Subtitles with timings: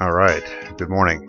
[0.00, 0.42] All right.
[0.78, 1.28] Good morning.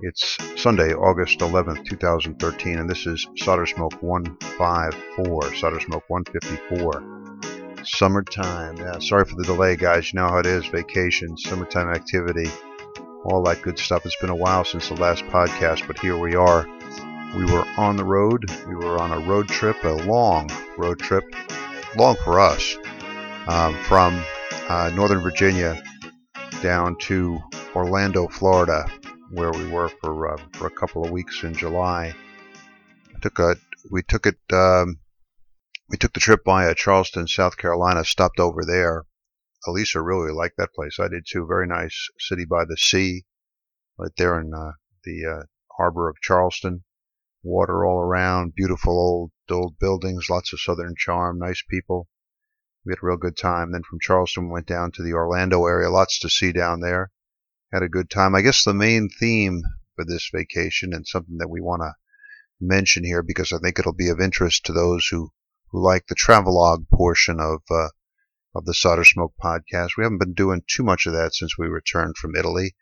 [0.00, 7.84] It's Sunday, August 11th, 2013, and this is Solder Smoke 154, Solder Smoke 154.
[7.84, 8.78] Summertime.
[8.78, 10.12] Yeah, sorry for the delay, guys.
[10.12, 10.66] You know how it is.
[10.66, 12.50] Vacation, summertime activity,
[13.26, 14.04] all that good stuff.
[14.04, 16.66] It's been a while since the last podcast, but here we are.
[17.36, 18.50] We were on the road.
[18.66, 21.22] We were on a road trip, a long road trip,
[21.94, 22.76] long for us,
[23.46, 24.20] um, from
[24.68, 25.80] uh, Northern Virginia
[26.60, 27.40] down to
[27.76, 28.90] Orlando, Florida,
[29.30, 32.12] where we were for uh, for a couple of weeks in July.
[33.22, 33.56] Took a
[33.92, 34.98] we took it um,
[35.88, 38.04] we took the trip via Charleston, South Carolina.
[38.04, 39.04] Stopped over there.
[39.68, 40.98] Elisa really liked that place.
[40.98, 41.46] I did too.
[41.46, 43.24] Very nice city by the sea,
[43.96, 44.72] right there in uh,
[45.04, 45.42] the uh,
[45.76, 46.82] harbor of Charleston.
[47.44, 52.08] Water all around, beautiful old old buildings, lots of southern charm, nice people.
[52.84, 53.70] We had a real good time.
[53.70, 55.88] Then from Charleston, we went down to the Orlando area.
[55.88, 57.12] Lots to see down there
[57.72, 58.34] had a good time.
[58.34, 59.62] I guess the main theme
[59.94, 61.92] for this vacation and something that we want to
[62.60, 65.30] mention here because I think it'll be of interest to those who,
[65.70, 67.88] who like the travelogue portion of uh,
[68.54, 69.90] of the Solder Smoke podcast.
[69.96, 72.74] We haven't been doing too much of that since we returned from Italy,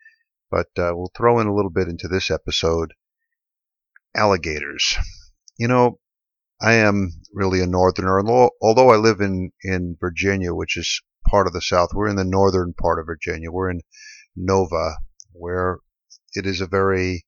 [0.49, 2.93] but uh, we'll throw in a little bit into this episode.
[4.15, 4.95] Alligators.
[5.57, 5.99] You know,
[6.61, 8.21] I am really a northerner,
[8.61, 11.89] although I live in in Virginia, which is part of the South.
[11.93, 13.51] We're in the northern part of Virginia.
[13.51, 13.81] We're in
[14.35, 14.95] Nova,
[15.31, 15.79] where
[16.33, 17.25] it is a very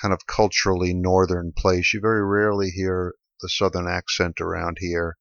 [0.00, 1.92] kind of culturally northern place.
[1.94, 5.16] You very rarely hear the southern accent around here.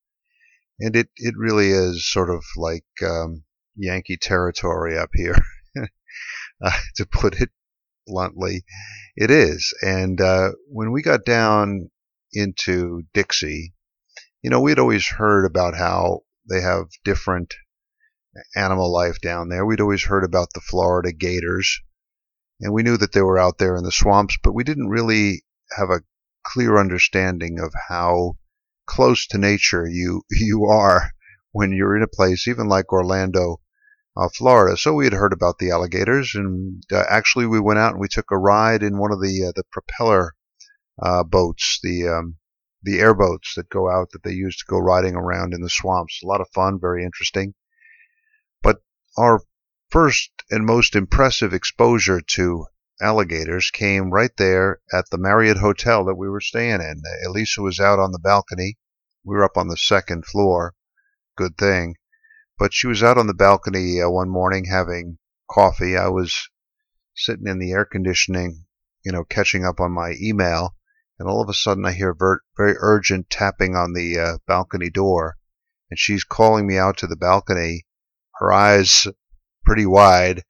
[0.80, 3.44] And it, it really is sort of like um,
[3.76, 5.38] Yankee territory up here,
[6.62, 7.50] uh, to put it
[8.06, 8.64] bluntly.
[9.16, 9.74] It is.
[9.82, 11.92] And uh, when we got down
[12.34, 13.74] into Dixie,
[14.42, 17.54] you know, we'd always heard about how they have different
[18.56, 19.66] animal life down there.
[19.66, 21.82] We'd always heard about the Florida gators,
[22.60, 25.44] and we knew that they were out there in the swamps, but we didn't really
[25.78, 26.02] have a
[26.44, 28.38] clear understanding of how
[28.86, 31.12] close to nature you you are
[31.52, 33.62] when you're in a place even like Orlando,
[34.18, 34.76] uh, Florida.
[34.78, 38.08] So we had heard about the alligators, and uh, actually we went out and we
[38.08, 40.34] took a ride in one of the uh, the propeller
[41.02, 42.38] uh, boats, the um,
[42.82, 46.20] the airboats that go out that they use to go riding around in the swamps.
[46.24, 47.54] A lot of fun, very interesting.
[49.16, 49.44] Our
[49.92, 52.66] first and most impressive exposure to
[53.00, 57.04] alligators came right there at the Marriott Hotel that we were staying in.
[57.24, 58.80] Elisa was out on the balcony.
[59.24, 60.74] We were up on the second floor.
[61.38, 61.98] Good thing.
[62.58, 65.96] But she was out on the balcony uh, one morning having coffee.
[65.96, 66.50] I was
[67.14, 68.66] sitting in the air conditioning,
[69.06, 70.76] you know, catching up on my email,
[71.20, 72.16] and all of a sudden I hear
[72.58, 75.38] very urgent tapping on the uh, balcony door,
[75.92, 77.86] and she's calling me out to the balcony
[78.36, 79.08] her eyes
[79.64, 80.44] pretty wide,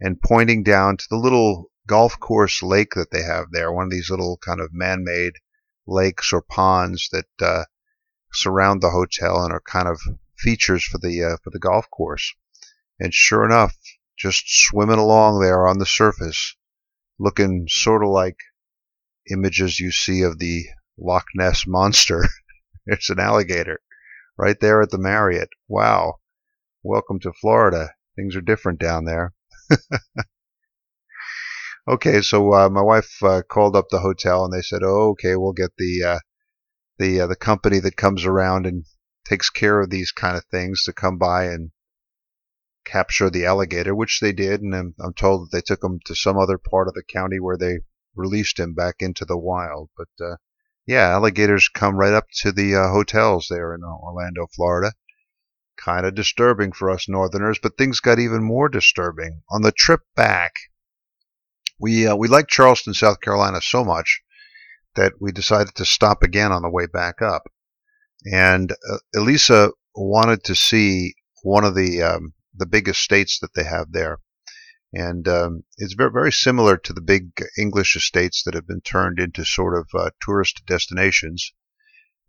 [0.00, 3.90] and pointing down to the little golf course lake that they have there, one of
[3.90, 5.34] these little kind of man-made
[5.86, 7.64] lakes or ponds that uh,
[8.32, 10.00] surround the hotel and are kind of
[10.38, 12.34] features for the uh, for the golf course.
[12.98, 13.76] And sure enough,
[14.16, 16.56] just swimming along there on the surface,
[17.18, 18.38] looking sort of like
[19.30, 22.26] images you see of the Loch Ness monster.
[22.86, 23.80] it's an alligator
[24.36, 25.50] right there at the Marriott.
[25.68, 26.20] Wow
[26.84, 27.88] welcome to Florida.
[28.14, 29.32] Things are different down there.
[31.88, 35.34] okay, so uh, my wife uh, called up the hotel and they said, "Oh, okay,
[35.34, 36.18] we'll get the uh,
[36.98, 38.84] the uh, the company that comes around and
[39.24, 41.70] takes care of these kind of things to come by and
[42.84, 46.14] capture the alligator," which they did, and I'm, I'm told that they took him to
[46.14, 47.78] some other part of the county where they
[48.14, 49.88] released him back into the wild.
[49.96, 50.36] But uh,
[50.86, 54.92] yeah, alligators come right up to the uh, hotels there in Orlando, Florida
[55.76, 59.42] Kind of disturbing for us Northerners, but things got even more disturbing.
[59.50, 60.52] On the trip back,
[61.78, 64.22] we uh, we liked Charleston, South Carolina so much
[64.94, 67.50] that we decided to stop again on the way back up.
[68.32, 73.64] And uh, Elisa wanted to see one of the um, the big estates that they
[73.64, 74.20] have there,
[74.92, 79.18] and um, it's very very similar to the big English estates that have been turned
[79.18, 81.52] into sort of uh, tourist destinations.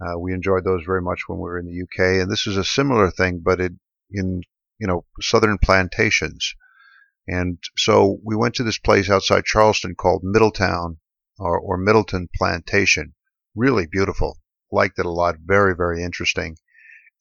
[0.02, 2.58] Uh, we enjoyed those very much when we were in the UK, and this is
[2.58, 3.74] a similar thing, but it,
[4.12, 4.42] in
[4.78, 6.54] you know southern plantations.
[7.28, 11.00] And so we went to this place outside Charleston called Middletown
[11.40, 13.16] or, or Middleton Plantation.
[13.56, 14.40] Really beautiful.
[14.72, 15.38] Liked it a lot.
[15.44, 16.58] Very very interesting.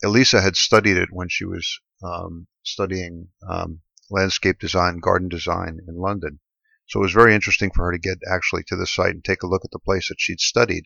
[0.03, 3.81] Elisa had studied it when she was um, studying um,
[4.11, 6.41] landscape design, garden design in London.
[6.87, 9.43] So it was very interesting for her to get actually to the site and take
[9.43, 10.85] a look at the place that she'd studied.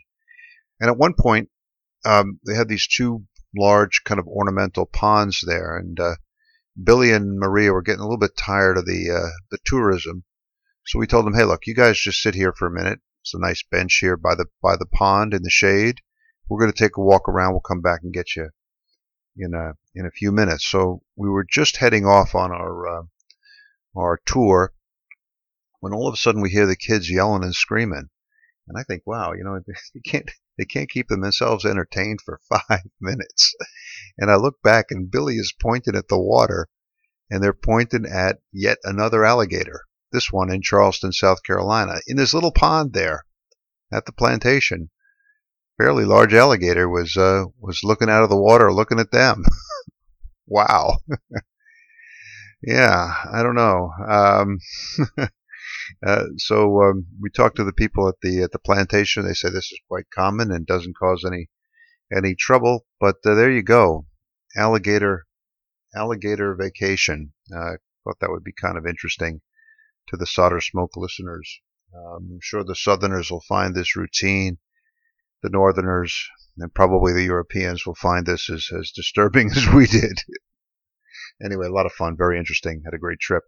[0.81, 1.51] And at one point,
[2.05, 3.25] um, they had these two
[3.57, 6.17] large kind of ornamental ponds there, and uh,
[6.83, 10.25] Billy and Maria were getting a little bit tired of the uh, the tourism,
[10.87, 13.01] So we told them, hey, look, you guys just sit here for a minute.
[13.23, 16.01] It's a nice bench here by the by the pond in the shade.
[16.49, 17.53] We're going to take a walk around.
[17.53, 18.51] We'll come back and get you
[19.37, 20.67] in a in a few minutes.
[20.69, 23.03] So we were just heading off on our uh,
[23.97, 24.73] our tour
[25.81, 28.09] when all of a sudden we hear the kids yelling and screaming,
[28.69, 32.83] and I think, wow, you know, they can't they can't keep themselves entertained for five
[33.01, 33.55] minutes.
[34.19, 36.69] And I look back and Billy is pointing at the water,
[37.31, 39.85] and they're pointing at yet another alligator.
[40.13, 43.25] This one in Charleston, South Carolina, in this little pond there
[43.93, 44.91] at the plantation
[45.79, 49.45] fairly large alligator was uh, was looking out of the water, looking at them.
[50.47, 50.99] wow.
[52.63, 53.93] yeah, I don't know.
[54.07, 54.59] Um,
[56.05, 59.25] uh, so um, we talked to the people at the at the plantation.
[59.25, 61.51] They say this is quite common and doesn't cause any
[62.15, 62.87] any trouble.
[63.01, 64.07] But uh, there you go,
[64.57, 65.27] alligator
[65.95, 67.33] alligator vacation.
[67.53, 69.41] I thought that would be kind of interesting
[70.09, 71.61] to the solder smoke listeners.
[71.95, 74.59] Um, I'm sure the Southerners will find this routine
[75.43, 80.21] the Northerners and probably the Europeans will find this as, as disturbing as we did.
[81.43, 82.83] anyway, a lot of fun, very interesting.
[82.85, 83.45] Had a great trip.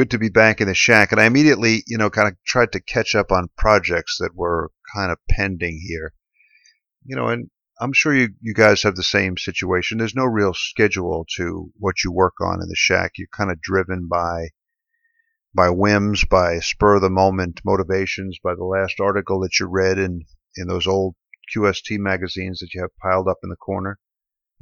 [0.00, 2.72] Good to be back in the shack, and I immediately, you know, kind of tried
[2.72, 6.14] to catch up on projects that were kind of pending here.
[7.04, 9.98] You know, and I'm sure you, you guys have the same situation.
[9.98, 13.18] There's no real schedule to what you work on in the shack.
[13.18, 14.48] You're kind of driven by
[15.52, 19.98] by whims, by spur of the moment motivations, by the last article that you read
[19.98, 20.24] in
[20.56, 21.14] in those old
[21.54, 23.98] QST magazines that you have piled up in the corner.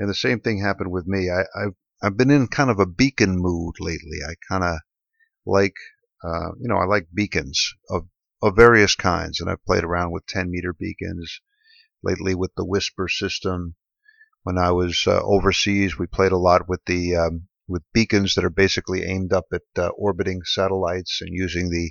[0.00, 1.30] And the same thing happened with me.
[1.30, 4.18] I, have I've been in kind of a beacon mood lately.
[4.28, 4.80] I kind of
[5.48, 5.76] like,
[6.22, 8.08] uh, you know, I like beacons of
[8.40, 11.40] of various kinds, and I've played around with 10 meter beacons
[12.04, 13.74] lately with the WSPR system.
[14.44, 18.44] When I was uh, overseas, we played a lot with the um, with beacons that
[18.44, 21.90] are basically aimed up at uh, orbiting satellites and using the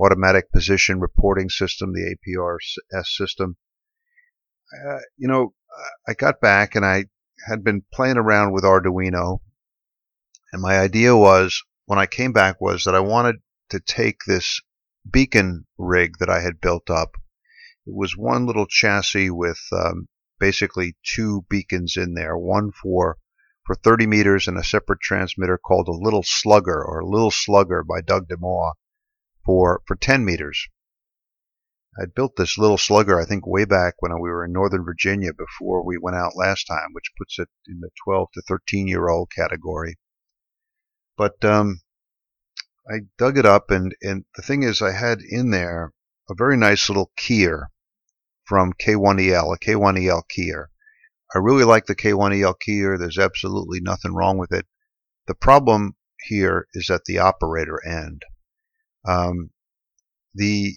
[0.00, 3.56] automatic position reporting system, the APRS system.
[4.72, 5.54] Uh, you know,
[6.08, 7.06] I got back and I
[7.46, 9.40] had been playing around with Arduino,
[10.52, 14.62] and my idea was when I came back was that I wanted to take this
[15.10, 17.16] beacon rig that I had built up.
[17.86, 20.08] It was one little chassis with um,
[20.40, 23.18] basically two beacons in there, one for
[23.66, 28.00] for 30 meters and a separate transmitter called a Little Slugger or Little Slugger by
[28.00, 28.72] Doug DeMaw
[29.44, 30.66] for, for 10 meters.
[32.00, 35.34] I built this little slugger, I think, way back when we were in Northern Virginia
[35.34, 39.10] before we went out last time, which puts it in the 12 to 13 year
[39.10, 39.98] old category.
[41.18, 41.81] But um,
[42.90, 45.92] I dug it up, and, and the thing is, I had in there
[46.28, 47.66] a very nice little keyer
[48.44, 50.66] from K1EL, a K1EL keyer.
[51.34, 52.98] I really like the K1EL keyer.
[52.98, 54.66] There's absolutely nothing wrong with it.
[55.26, 58.24] The problem here is at the operator end.
[59.06, 59.50] Um,
[60.34, 60.76] the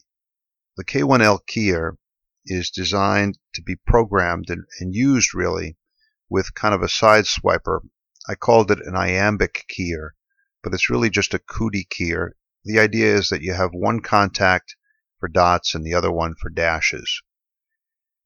[0.77, 1.97] the K1EL keyer
[2.45, 5.77] is designed to be programmed and, and, used really
[6.29, 7.79] with kind of a side swiper.
[8.27, 10.11] I called it an iambic keyer,
[10.65, 12.31] but it's really just a cootie keyer.
[12.63, 14.75] The idea is that you have one contact
[15.19, 17.21] for dots and the other one for dashes.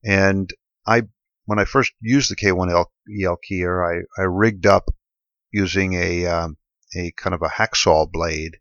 [0.06, 0.50] And
[0.88, 1.04] I,
[1.44, 2.86] when I first used the K1EL
[3.52, 4.90] keyer, I, I rigged up
[5.52, 6.56] using a um,
[6.96, 8.58] a kind of a hacksaw blade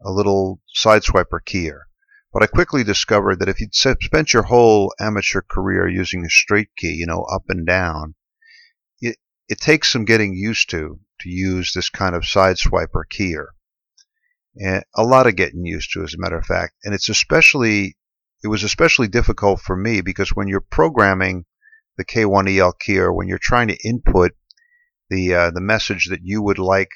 [0.00, 1.80] a little sideswiper keyer.
[2.32, 6.68] But I quickly discovered that if you'd spent your whole amateur career using a straight
[6.76, 8.14] key, you know, up and down,
[9.00, 9.16] it,
[9.48, 13.46] it takes some getting used to to use this kind of sideswiper keyer.
[14.56, 16.74] And a lot of getting used to, as a matter of fact.
[16.84, 17.96] And it's especially,
[18.42, 21.44] it was especially difficult for me because when you're programming
[21.96, 24.32] the K1EL keyer, when you're trying to input
[25.10, 26.90] the uh, the message that you would like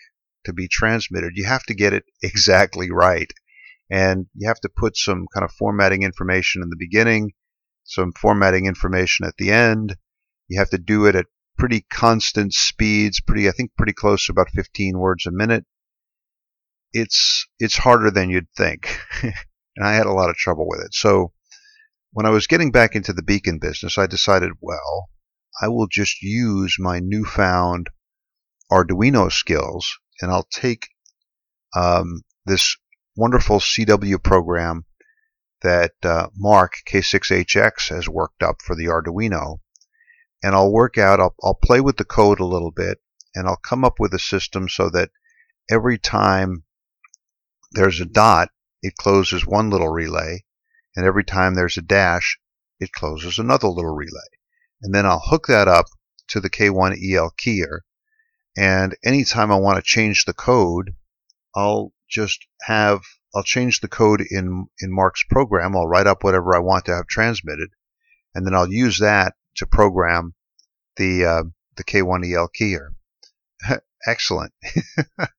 [0.45, 3.33] to be transmitted, you have to get it exactly right.
[3.91, 7.33] And you have to put some kind of formatting information in the beginning,
[7.85, 9.97] some formatting information at the end.
[10.49, 11.27] You have to do it at
[11.59, 15.65] pretty constant speeds, pretty I think pretty close to about 15 words a minute.
[16.93, 18.99] It's it's harder than you'd think.
[19.23, 20.95] and I had a lot of trouble with it.
[20.95, 21.33] So
[22.13, 25.09] when I was getting back into the beacon business, I decided, well,
[25.61, 27.89] I will just use my newfound
[28.71, 30.89] Arduino skills and I'll take
[31.75, 32.77] um, this
[33.17, 34.85] wonderful CW program
[35.63, 39.59] that uh, Mark K6HX has worked up for the Arduino,
[40.43, 42.99] and I'll work out, I'll, I'll play with the code a little bit,
[43.35, 45.11] and I'll come up with a system so that
[45.71, 46.65] every time
[47.73, 48.51] there's a dot,
[48.83, 50.45] it closes one little relay,
[50.97, 52.39] and every time there's a dash,
[52.81, 54.21] it closes another little relay.
[54.83, 55.87] And then I'll hook that up
[56.29, 57.81] to the K1EL keyer,
[58.57, 60.95] and anytime I want to change the code,
[61.55, 63.03] I'll just have
[63.35, 65.77] I'll change the code in in Mark's program.
[65.77, 67.71] I'll write up whatever I want to have transmitted,
[68.35, 70.35] and then I'll use that to program
[70.97, 71.43] the uh,
[71.77, 72.89] the K1EL keyer.
[74.07, 74.53] Excellent.
[74.63, 75.31] it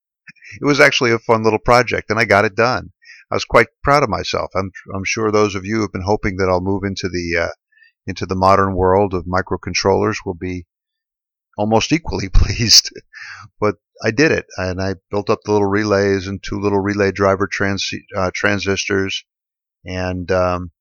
[0.62, 2.92] was actually a fun little project, and I got it done.
[3.32, 4.52] I was quite proud of myself.
[4.56, 7.44] I'm I'm sure those of you who have been hoping that I'll move into the
[7.44, 7.54] uh,
[8.06, 10.66] into the modern world of microcontrollers will be
[11.58, 12.92] almost equally pleased.
[13.60, 17.12] but I did it, and I built up the little relays and two little relay
[17.12, 19.24] driver trans, uh, transistors,
[19.86, 20.72] and um,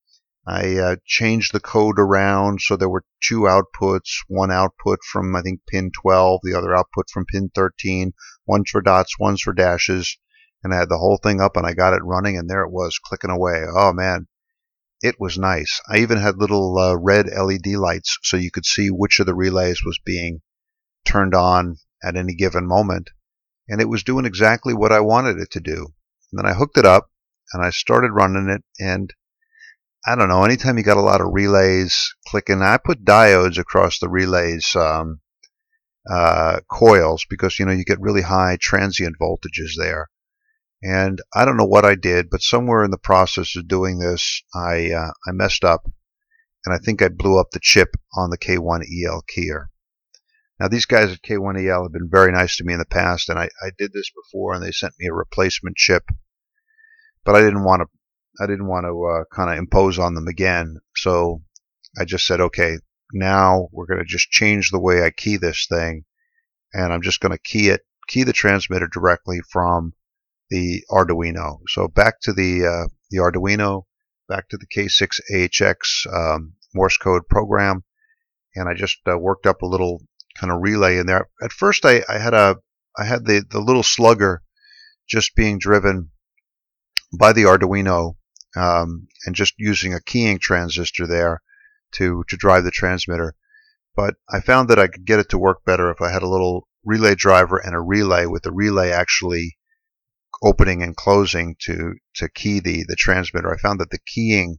[0.45, 5.41] I uh, changed the code around so there were two outputs, one output from I
[5.41, 10.17] think pin 12, the other output from pin 13, one for dots, one's for dashes,
[10.61, 12.71] and I had the whole thing up and I got it running, and there it
[12.71, 13.63] was clicking away.
[13.73, 14.27] Oh man,
[15.01, 15.79] it was nice.
[15.87, 19.35] I even had little uh, red LED lights so you could see which of the
[19.35, 20.41] relays was being
[21.05, 23.11] turned on at any given moment,
[23.69, 25.93] and it was doing exactly what I wanted it to do.
[26.31, 27.09] And then I hooked it up
[27.53, 29.13] and I started running it, and
[30.05, 30.43] I don't know.
[30.43, 35.21] Anytime you got a lot of relays clicking, I put diodes across the relays um,
[36.09, 40.09] uh, coils because you know you get really high transient voltages there.
[40.81, 44.43] And I don't know what I did, but somewhere in the process of doing this,
[44.53, 45.89] I uh, I messed up,
[46.65, 49.67] and I think I blew up the chip on the K1EL keyer.
[50.59, 53.39] Now these guys at K1EL have been very nice to me in the past, and
[53.39, 56.03] I, I did this before, and they sent me a replacement chip,
[57.23, 57.87] but I didn't want to
[58.41, 61.43] I didn't want to uh, kind of impose on them again, so
[61.99, 62.77] I just said, okay,
[63.11, 66.05] now we're going to just change the way I key this thing,
[66.73, 69.93] and I'm just going to key it key the transmitter directly from
[70.49, 71.59] the Arduino.
[71.67, 73.83] So back to the uh, the Arduino,
[74.27, 75.75] back to the K6AHX
[76.13, 77.83] um, Morse code program,
[78.55, 80.01] and I just uh, worked up a little
[80.39, 81.29] kind of relay in there.
[81.41, 82.57] At first, I, I had a
[82.97, 84.41] I had the the little slugger
[85.07, 86.09] just being driven
[87.17, 88.15] by the Arduino
[88.55, 91.41] um, and just using a keying transistor there
[91.93, 93.35] to to drive the transmitter.
[93.95, 96.29] But I found that I could get it to work better if I had a
[96.29, 99.57] little relay driver and a relay with the relay actually
[100.41, 103.53] opening and closing to to key the the transmitter.
[103.53, 104.57] I found that the keying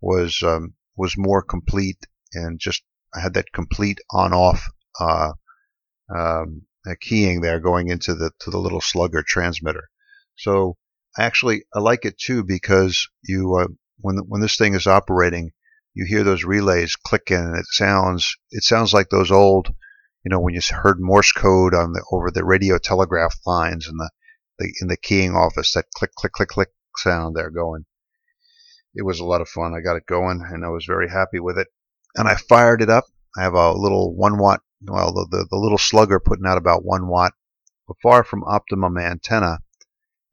[0.00, 2.82] was um, was more complete and just
[3.14, 4.68] I had that complete on off
[5.00, 5.32] uh,
[6.14, 6.62] um,
[7.00, 9.88] keying there going into the to the little slugger transmitter.
[10.36, 10.76] So
[11.18, 15.50] actually I like it too because you uh, when when this thing is operating,
[15.94, 19.68] you hear those relays clicking and it sounds it sounds like those old
[20.24, 23.98] you know when you heard Morse code on the over the radio telegraph lines and
[23.98, 24.10] the
[24.58, 27.84] the, in the keying office, that click, click, click, click sound there going.
[28.94, 29.74] It was a lot of fun.
[29.74, 31.68] I got it going and I was very happy with it.
[32.16, 33.04] And I fired it up.
[33.36, 36.84] I have a little one watt, well, the, the, the little slugger putting out about
[36.84, 37.32] one watt,
[37.86, 39.58] but far from optimum antenna.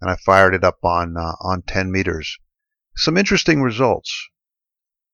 [0.06, 2.38] And I fired it up on, uh, on 10 meters.
[2.96, 4.30] Some interesting results.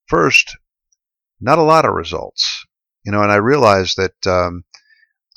[0.06, 0.58] First,
[1.40, 2.66] not a lot of results.
[3.06, 4.66] You know, and I realized that um,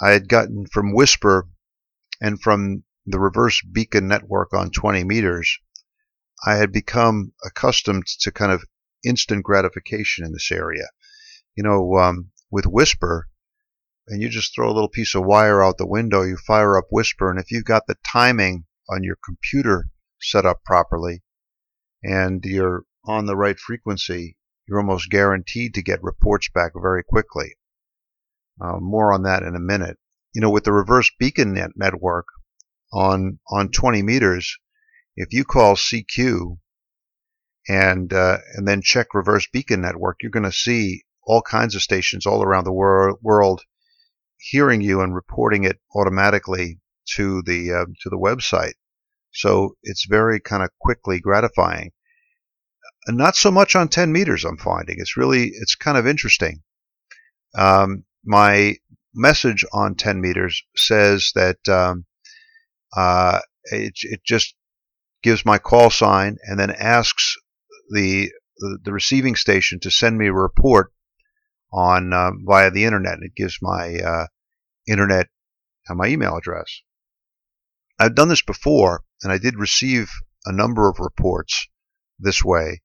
[0.00, 1.44] I had gotten from WSPR
[2.20, 5.60] and from the reverse beacon network on 20 meters,
[6.44, 8.64] I had become accustomed to kind of
[9.04, 10.88] instant gratification in this area.
[11.54, 13.22] You know, um, with WSPR,
[14.08, 16.86] and you just throw a little piece of wire out the window, you fire up
[16.92, 19.88] WSPR, and if you've got the timing on your computer
[20.20, 21.22] set up properly
[22.02, 24.36] and you're on the right frequency,
[24.66, 27.56] you're almost guaranteed to get reports back very quickly.
[28.60, 29.98] Uh, more on that in a minute.
[30.34, 32.26] You know, with the reverse beacon net network,
[32.94, 34.58] on on 20 meters,
[35.16, 36.58] if you call CQ
[37.68, 41.82] and uh, and then check reverse beacon network, you're going to see all kinds of
[41.82, 43.62] stations all around the wor- world
[44.36, 46.78] hearing you and reporting it automatically
[47.16, 48.74] to the uh, to the website.
[49.32, 51.92] So it's very kind of quickly gratifying.
[53.08, 54.44] Not so much on 10 meters.
[54.44, 56.62] I'm finding it's really it's kind of interesting.
[57.56, 58.76] Um, my
[59.14, 62.06] message on 10 meters says that um,
[62.96, 64.54] uh, it, it just
[65.22, 67.36] gives my call sign and then asks
[67.90, 70.92] the the, the receiving station to send me a report
[71.72, 73.18] on uh, via the internet.
[73.20, 74.26] It gives my uh,
[74.86, 75.26] internet
[75.88, 76.82] and my email address.
[77.98, 80.10] I've done this before, and I did receive
[80.46, 81.68] a number of reports
[82.18, 82.82] this way,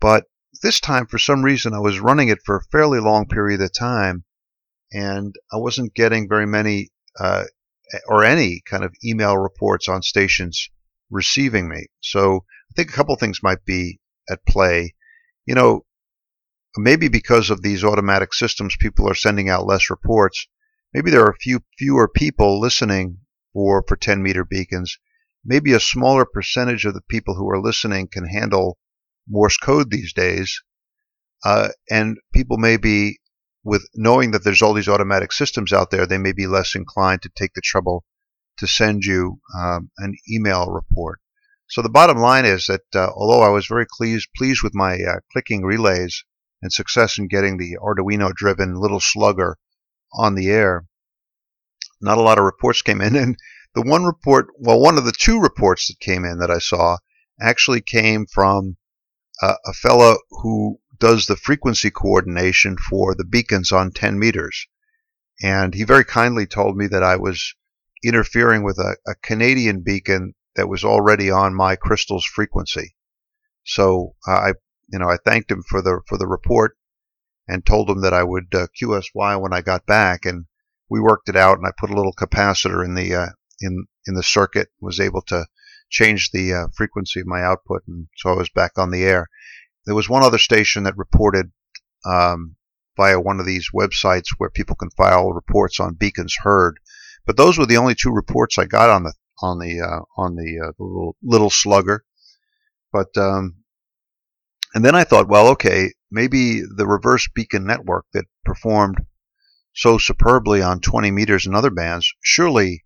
[0.00, 0.24] but
[0.62, 3.72] this time, for some reason, I was running it for a fairly long period of
[3.72, 4.24] time,
[4.92, 7.44] and I wasn't getting very many uh,
[8.08, 10.70] or any kind of email reports on stations
[11.10, 11.86] receiving me.
[12.00, 14.94] So I think a couple things might be at play.
[15.44, 15.84] You know,
[16.76, 20.46] maybe because of these automatic systems, people are sending out less reports.
[20.92, 23.18] Maybe there are a few fewer people listening
[23.56, 24.98] for for 10 meter beacons.
[25.42, 28.76] maybe a smaller percentage of the people who are listening can handle
[29.26, 30.62] Morse code these days,
[31.42, 33.18] uh, and people may be
[33.64, 37.22] with knowing that there's all these automatic systems out there, they may be less inclined
[37.22, 38.04] to take the trouble
[38.58, 41.18] to send you um, an email report.
[41.68, 44.96] So the bottom line is that uh, although I was very pleased pleased with my
[44.96, 46.24] uh, clicking relays
[46.60, 49.56] and success in getting the Arduino-driven little slugger
[50.12, 50.86] on the air,
[52.00, 53.16] not a lot of reports came in.
[53.16, 53.36] And
[53.74, 56.98] the one report, well, one of the two reports that came in that I saw
[57.40, 58.76] actually came from
[59.42, 64.66] uh, a fellow who does the frequency coordination for the beacons on 10 meters.
[65.42, 67.54] And he very kindly told me that I was
[68.02, 72.96] interfering with a, a Canadian beacon that was already on my crystal's frequency.
[73.64, 74.48] So uh, I,
[74.88, 76.78] you know, I thanked him for the for the report
[77.48, 80.46] and told him that I would uh, QSY when I got back, and
[80.88, 81.58] we worked it out.
[81.58, 83.26] And I put a little capacitor in the uh,
[83.60, 85.46] in in the circuit, was able to
[85.90, 89.28] change the uh, frequency of my output, and so I was back on the air.
[89.84, 91.50] There was one other station that reported
[92.04, 92.56] um,
[92.96, 96.78] via one of these websites where people can file reports on beacons heard.
[97.26, 100.36] But those were the only two reports I got on the on the uh, on
[100.36, 102.04] the, uh, little little slugger.
[102.92, 103.56] But um,
[104.74, 108.98] and then I thought, well, okay, maybe the reverse beacon network that performed
[109.76, 112.84] so superbly on 20 meters and other bands, surely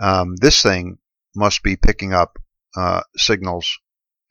[0.00, 0.98] um, this thing
[1.36, 2.38] must be picking up
[2.76, 3.78] uh, signals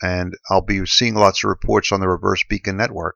[0.01, 3.15] and I'll be seeing lots of reports on the reverse beacon network.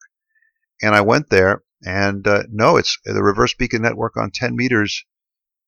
[0.81, 5.03] And I went there, and uh, no, it's the reverse beacon network on 10 meters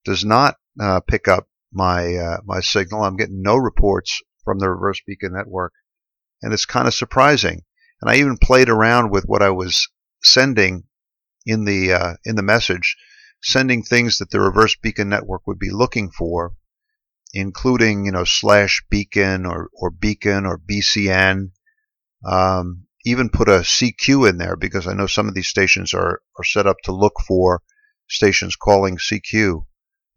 [0.06, 3.04] does not uh, pick up my uh, my signal.
[3.04, 5.74] I'm getting no reports from the reverse beacon network,
[6.42, 7.64] and it's kind of surprising.
[8.02, 9.90] And I even played around with what I was
[10.24, 10.86] sending
[11.46, 12.96] in the uh, in the message,
[13.42, 16.54] sending things that the reverse beacon network would be looking for,
[17.34, 21.52] including you know slash beacon or or beacon or BCN.
[22.26, 26.22] Um, even put a CQ in there because I know some of these stations are
[26.38, 27.62] are set up to look for
[28.10, 29.66] stations calling CQ.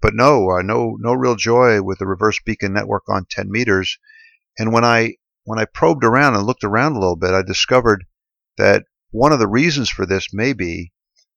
[0.00, 3.98] But no, uh, no no real joy with the reverse beacon network on 10 meters.
[4.58, 8.04] And when I when I probed around and looked around a little bit, I discovered
[8.56, 10.92] that one of the reasons for this may be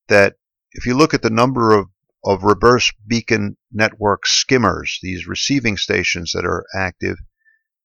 [0.08, 0.36] that
[0.76, 1.88] if you look at the number of
[2.26, 7.18] of reverse beacon network skimmers, these receiving stations that are active,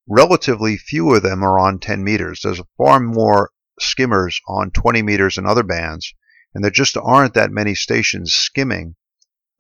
[0.09, 2.40] relatively few of them are on 10 meters.
[2.42, 6.14] There's far more skimmers on 20 meters and other bands,
[6.55, 8.96] and there just aren't that many stations skimming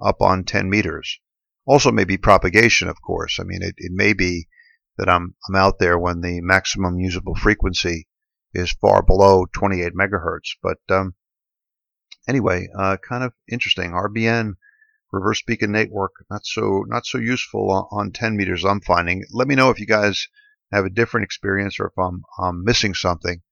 [0.00, 1.20] up on 10 meters.
[1.66, 3.38] Also, maybe propagation, of course.
[3.38, 4.48] I mean, it, it may be
[4.96, 8.08] that I'm, I'm out there when the maximum usable frequency
[8.54, 10.56] is far below 28 megahertz.
[10.62, 11.14] But um,
[12.30, 13.90] anyway, uh, kind of interesting.
[13.90, 14.54] RBN
[15.12, 19.24] reverse beacon network not so not so useful on, on 10 meters I'm finding.
[19.32, 20.28] Let me know if you guys
[20.72, 23.42] have a different experience or if I'm, I'm missing something.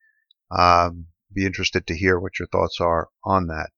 [0.57, 3.71] Um, be interested to hear what your thoughts are on that.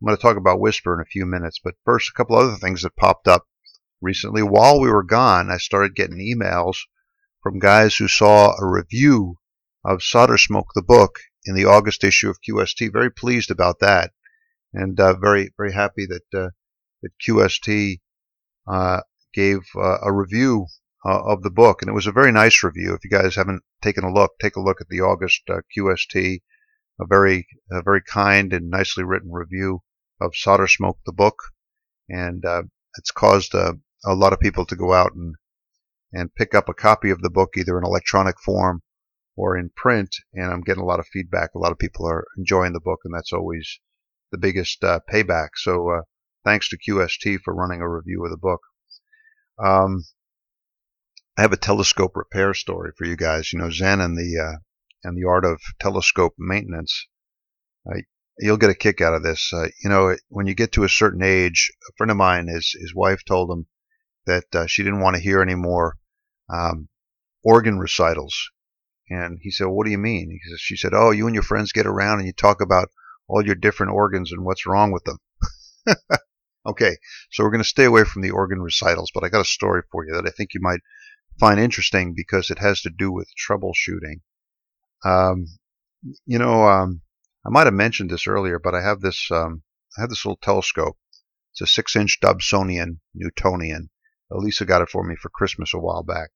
[0.00, 2.56] I'm going to talk about WSPR in a few minutes, but first a couple other
[2.56, 3.46] things that popped up
[4.00, 4.42] recently.
[4.42, 6.76] While we were gone, I started getting emails
[7.42, 9.38] from guys who saw a review
[9.84, 12.92] of Solder Smoke the book in the August issue of QST.
[12.92, 14.12] Very pleased about that,
[14.72, 16.50] and uh, very very happy that uh,
[17.02, 18.00] that QST
[18.66, 19.00] uh,
[19.32, 20.66] gave uh, a review
[21.04, 22.92] uh, of the book, and it was a very nice review.
[22.94, 26.40] If you guys haven't taken a look, take a look at the August uh, QST,
[27.00, 29.82] a very a very kind and nicely written review
[30.20, 31.36] of Solder Smoke the book,
[32.08, 32.62] and uh,
[32.98, 35.34] it's caused uh, a lot of people to go out and
[36.12, 38.82] and pick up a copy of the book either in electronic form
[39.36, 41.50] or in print, and I'm getting a lot of feedback.
[41.54, 43.78] A lot of people are enjoying the book, and that's always
[44.30, 45.50] the biggest payback.
[45.56, 46.02] So
[46.44, 48.60] thanks to QST for running a review of the book.
[49.58, 50.04] Um,
[51.36, 53.52] I have a telescope repair story for you guys.
[53.52, 54.58] You know, Zen and the uh,
[55.04, 57.06] and the art of telescope maintenance.
[57.88, 57.98] Uh,
[58.38, 59.52] you'll get a kick out of this.
[59.52, 62.74] Uh, you know, when you get to a certain age, a friend of mine, his
[62.80, 63.66] his wife told him
[64.26, 65.96] that uh, she didn't want to hear any more
[66.52, 66.88] um,
[67.44, 68.50] organ recitals.
[69.10, 71.34] And he said, well, "What do you mean?" He says, "She said, oh, you and
[71.34, 72.90] your friends get around and you talk about
[73.28, 75.18] all your different organs and what's wrong with them."
[76.68, 76.98] Okay,
[77.30, 79.82] so we're going to stay away from the organ recitals, but I got a story
[79.90, 80.80] for you that I think you might
[81.40, 84.20] find interesting because it has to do with troubleshooting.
[85.02, 85.46] Um,
[86.26, 87.00] you know, um,
[87.46, 89.62] I might have mentioned this earlier, but I have this um,
[89.96, 90.98] I have this little telescope.
[91.52, 93.88] It's a six-inch Dobsonian Newtonian.
[94.30, 96.30] Elisa got it for me for Christmas a while back,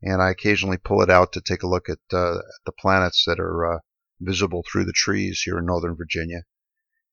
[0.00, 3.38] and I occasionally pull it out to take a look at, uh, the planets that
[3.38, 3.78] are uh,
[4.20, 6.42] visible through the trees here in Northern Virginia.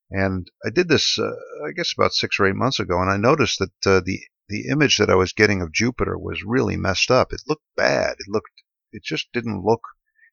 [0.09, 1.31] And I did this, uh,
[1.65, 4.67] I guess, about six or eight months ago, and I noticed that uh, the the
[4.67, 7.33] image that I was getting of Jupiter was really messed up.
[7.33, 8.15] It looked bad.
[8.19, 8.51] It looked,
[8.93, 9.81] it just didn't look,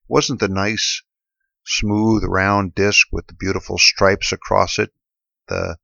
[0.07, 1.03] wasn't the nice,
[1.65, 4.93] smooth, round disk with the beautiful stripes across it.
[5.49, 5.79] The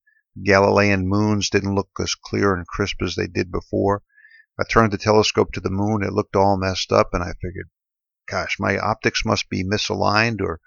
[0.44, 4.04] Galilean moons didn't look as clear and crisp as they did before.
[4.60, 6.04] I turned the telescope to the moon.
[6.04, 7.70] It looked all messed up, and I figured,
[8.28, 10.60] gosh, my optics must be misaligned, or,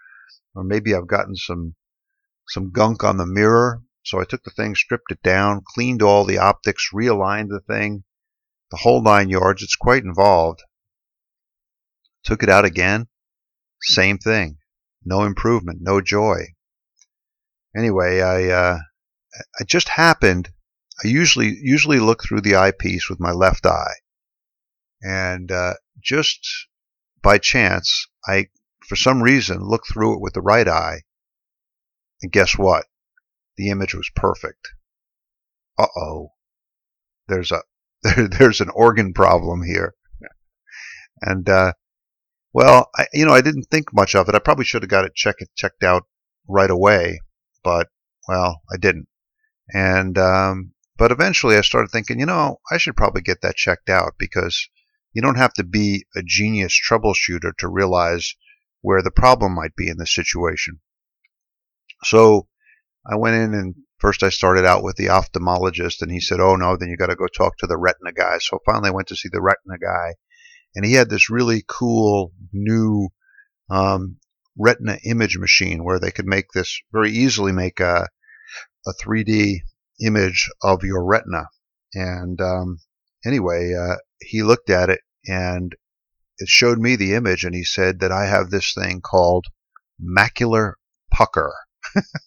[0.55, 1.75] or maybe I've gotten some,
[2.47, 3.81] some gunk on the mirror.
[4.05, 8.03] So I took the thing, stripped it down, cleaned all the optics, realigned the thing,
[8.69, 9.63] the whole nine yards.
[9.63, 10.61] It's quite involved.
[12.23, 13.07] Took it out again.
[13.81, 14.57] Same thing.
[15.05, 16.47] No improvement, no joy.
[17.75, 18.79] Anyway, I uh,
[19.59, 20.49] I just happened.
[21.03, 23.95] I usually usually look through the eyepiece with my left eye,
[25.01, 26.47] and uh, just
[27.21, 28.47] by chance, I
[28.93, 31.01] for some reason looked through it with the right eye,
[32.21, 32.86] and guess what?
[33.58, 34.67] The image was perfect.
[35.79, 36.34] Uh oh,
[37.27, 37.63] there's a
[38.03, 39.95] there, there's an organ problem here,
[41.21, 41.73] and uh,
[42.53, 44.36] well, I, you know, I didn't think much of it.
[44.36, 46.03] I probably should have got it checked checked out
[46.47, 47.19] right away,
[47.63, 47.88] but
[48.27, 49.08] well, I didn't.
[49.73, 53.89] And um, but eventually, I started thinking, you know, I should probably get that checked
[53.89, 54.69] out because
[55.13, 58.36] you don't have to be a genius troubleshooter to realize
[58.83, 60.79] where the problem might be in the situation.
[62.03, 62.47] So
[63.09, 66.57] I went in and first I started out with the ophthalmologist, and he said, "Oh
[66.57, 69.07] no, then you got to go talk to the retina guy." So finally, I went
[69.07, 70.15] to see the retina guy,
[70.75, 73.09] and he had this really cool new
[73.69, 74.17] um,
[74.57, 78.09] retina image machine where they could make this very easily make a
[78.85, 79.59] a 3D
[80.05, 81.47] image of your retina.
[81.93, 82.79] And um,
[83.25, 85.73] anyway, uh, he looked at it and
[86.43, 89.45] it showed me the image, and he said that I have this thing called
[89.97, 90.73] macular
[91.10, 91.53] pucker.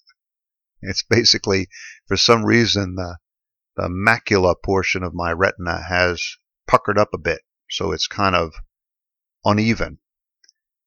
[0.80, 1.68] it's basically,
[2.08, 3.18] for some reason, the
[3.76, 8.54] the macula portion of my retina has puckered up a bit, so it's kind of
[9.44, 9.98] uneven.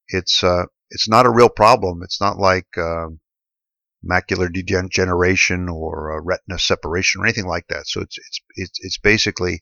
[0.08, 2.02] It's uh, it's not a real problem.
[2.02, 3.10] It's not like uh,
[4.04, 7.86] macular degeneration or retina separation or anything like that.
[7.86, 9.62] So it's it's it's, it's basically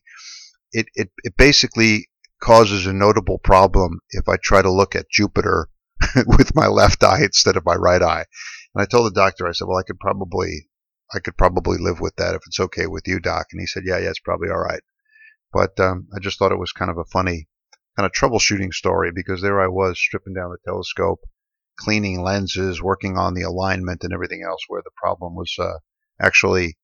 [0.72, 2.08] it, it it basically
[2.40, 5.68] causes a notable problem if I try to look at Jupiter
[6.26, 8.24] with my left eye instead of my right eye.
[8.74, 10.68] And I told the doctor, I said, well, I could probably
[11.14, 13.46] I could probably live with that if it's okay with you, doc.
[13.52, 14.82] And he said, yeah, yeah, it's probably all right.
[15.52, 17.48] But um, I just thought it was kind of a funny
[17.96, 21.20] kind of troubleshooting story because there I was stripping down the telescope,
[21.78, 25.78] cleaning lenses, working on the alignment and everything else, where the problem was uh,
[26.20, 26.76] actually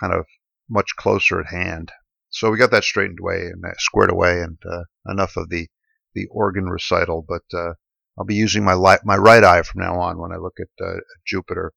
[0.00, 0.24] kind of
[0.70, 1.90] much closer at hand.
[2.30, 5.68] So we got that straightened away and squared away, and uh, enough of the
[6.14, 7.24] the organ recital.
[7.26, 7.74] But uh,
[8.18, 11.00] I'll be using my my right eye from now on when I look at, uh,
[11.26, 11.72] Jupiter.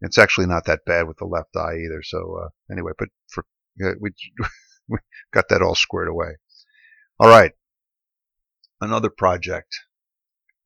[0.00, 2.02] It's actually not that bad with the left eye either.
[2.02, 3.44] So anyway, but for
[3.78, 4.10] we
[4.88, 4.98] we
[5.32, 6.36] got that all squared away.
[7.18, 7.52] All right,
[8.80, 9.74] another project.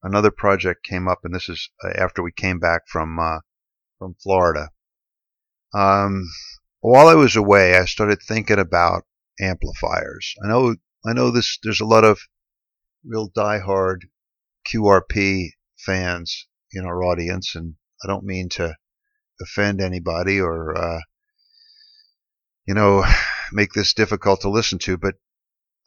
[0.03, 3.39] Another project came up, and this is after we came back from uh,
[3.99, 4.71] from Florida.
[5.73, 6.29] Um,
[6.81, 9.05] while I was away, I started thinking about
[9.41, 10.35] amplifiers.
[10.45, 11.59] I know I know this.
[11.63, 12.21] There's a lot of
[13.05, 14.03] real diehard
[14.67, 18.77] QRP fans in our audience, and I don't mean to
[19.41, 21.01] offend anybody or uh,
[22.67, 23.05] you know
[23.53, 25.17] make this difficult to listen to, but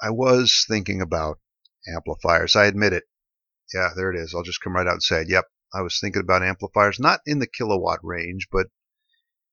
[0.02, 1.40] I was thinking about
[1.88, 2.56] amplifiers.
[2.56, 3.04] I admit it.
[3.74, 4.34] Yeah, there it is.
[4.34, 5.30] I'll just come right out and say it.
[5.30, 8.68] Yep, I was thinking about amplifiers, not in the kilowatt range, but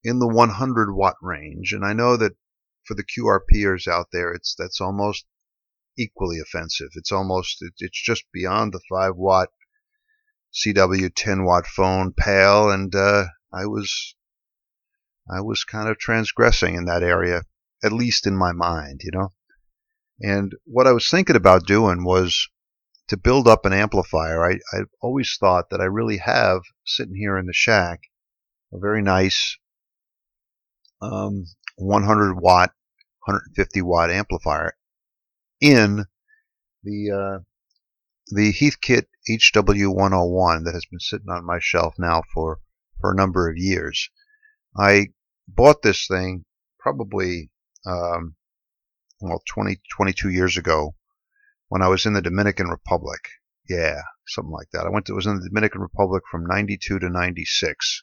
[0.05, 1.73] in the 100 watt range.
[1.73, 2.37] And I know that
[2.87, 5.25] for the QRPers out there, it's that's almost
[5.99, 6.91] equally offensive.
[6.95, 9.49] It's almost it, it's just beyond the 5 watt
[10.53, 14.15] CW 10 watt phone pale, and uh, I was
[15.31, 17.43] I was kind of transgressing in that area,
[17.83, 19.33] at least in my mind, you know.
[20.21, 22.49] And what I was thinking about doing was
[23.09, 24.45] to build up an amplifier.
[24.45, 28.01] I, I've always thought that I really have sitting here in the shack
[28.75, 29.57] a very nice
[31.01, 32.71] um, 100 watt,
[33.27, 34.75] 150 watt amplifier
[35.61, 36.05] in
[36.83, 37.43] the uh,
[38.29, 42.61] the Heathkit HW101 that has been sitting on my shelf now for
[43.01, 44.11] for a number of years.
[44.77, 45.09] I
[45.49, 46.45] bought this thing
[46.79, 47.51] probably
[47.87, 48.37] um,
[49.21, 50.95] well 20 22 years ago
[51.69, 53.21] when I was in the Dominican Republic.
[53.69, 54.87] Yeah, something like that.
[54.87, 58.03] I went to was in the Dominican Republic from 92 to 96.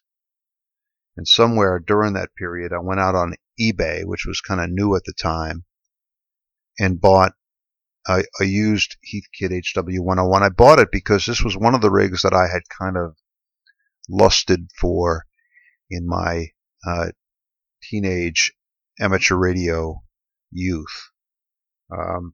[1.18, 4.96] And somewhere during that period I went out on eBay, which was kind of new
[4.96, 5.66] at the time,
[6.80, 7.34] and bought
[8.08, 10.42] a, a used Heathkit HW101.
[10.42, 13.16] I bought it because this was one of the rigs that I had kind of
[14.10, 15.26] lusted for
[15.90, 16.48] in my
[16.88, 17.12] uh,
[17.84, 18.54] teenage
[19.00, 20.02] amateur radio
[20.52, 21.10] youth.
[21.92, 22.34] Um,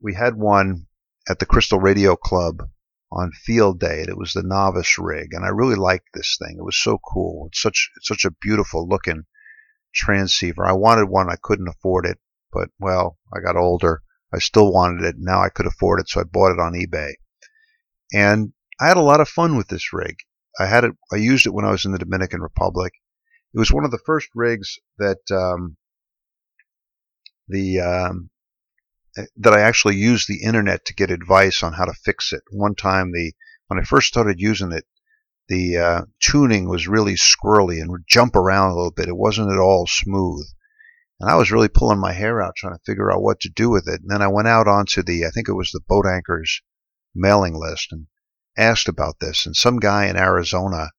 [0.00, 0.86] we had one
[1.28, 2.68] at the Crystal Radio Club
[3.10, 6.56] on field day, and it was the novice rig, and I really liked this thing.
[6.58, 7.48] It was so cool.
[7.48, 9.24] It's such it's such a beautiful looking
[9.94, 10.66] transceiver.
[10.66, 11.30] I wanted one.
[11.30, 12.18] I couldn't afford it,
[12.52, 14.02] but well, I got older.
[14.32, 15.16] I still wanted it.
[15.18, 17.14] Now I could afford it, so I bought it on eBay.
[18.12, 20.16] And I had a lot of fun with this rig.
[20.60, 20.92] I had it.
[21.12, 22.92] I used it when I was in the Dominican Republic.
[23.54, 25.76] It was one of the first rigs that um,
[27.48, 28.30] the um,
[29.36, 32.42] that I actually used the internet to get advice on how to fix it.
[32.50, 33.32] One time, the
[33.66, 34.86] when I first started using it,
[35.48, 39.08] the uh, tuning was really squirrely and would jump around a little bit.
[39.08, 40.46] It wasn't at all smooth,
[41.20, 43.70] and I was really pulling my hair out trying to figure out what to do
[43.70, 44.00] with it.
[44.02, 46.62] And then I went out onto the I think it was the Boat Anchors
[47.14, 48.06] mailing list and
[48.56, 50.90] asked about this, and some guy in Arizona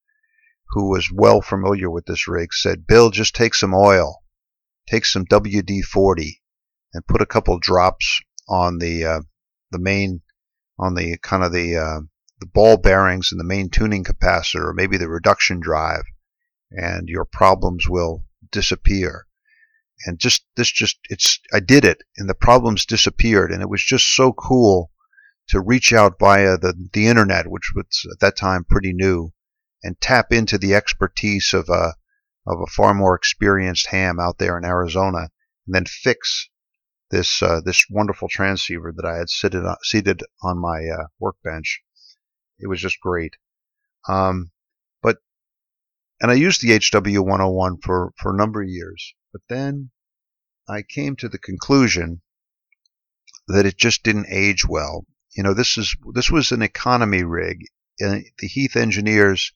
[0.71, 4.23] who was well familiar with this rig said, "Bill, just take some oil,
[4.87, 6.38] take some WD-40."
[6.93, 9.21] And put a couple drops on the uh,
[9.71, 10.21] the main
[10.77, 11.99] on the kind of the uh,
[12.39, 16.03] the ball bearings and the main tuning capacitor or maybe the reduction drive
[16.71, 19.25] and your problems will disappear.
[20.05, 23.83] And just this just it's I did it and the problems disappeared and it was
[23.83, 24.91] just so cool
[25.49, 29.31] to reach out via the the internet which was at that time pretty new
[29.83, 31.95] and tap into the expertise of a
[32.47, 35.29] of a far more experienced ham out there in Arizona
[35.67, 36.49] and then fix
[37.11, 41.81] this uh, this wonderful transceiver that I had seated on, seated on my uh, workbench.
[42.59, 43.35] It was just great.
[44.07, 44.51] Um,
[45.01, 45.17] but
[46.21, 49.91] and I used the HW101 for for a number of years, but then
[50.67, 52.21] I came to the conclusion
[53.47, 55.05] that it just didn't age well.
[55.35, 57.65] You know, this is this was an economy rig.
[57.99, 59.51] And the Heath engineers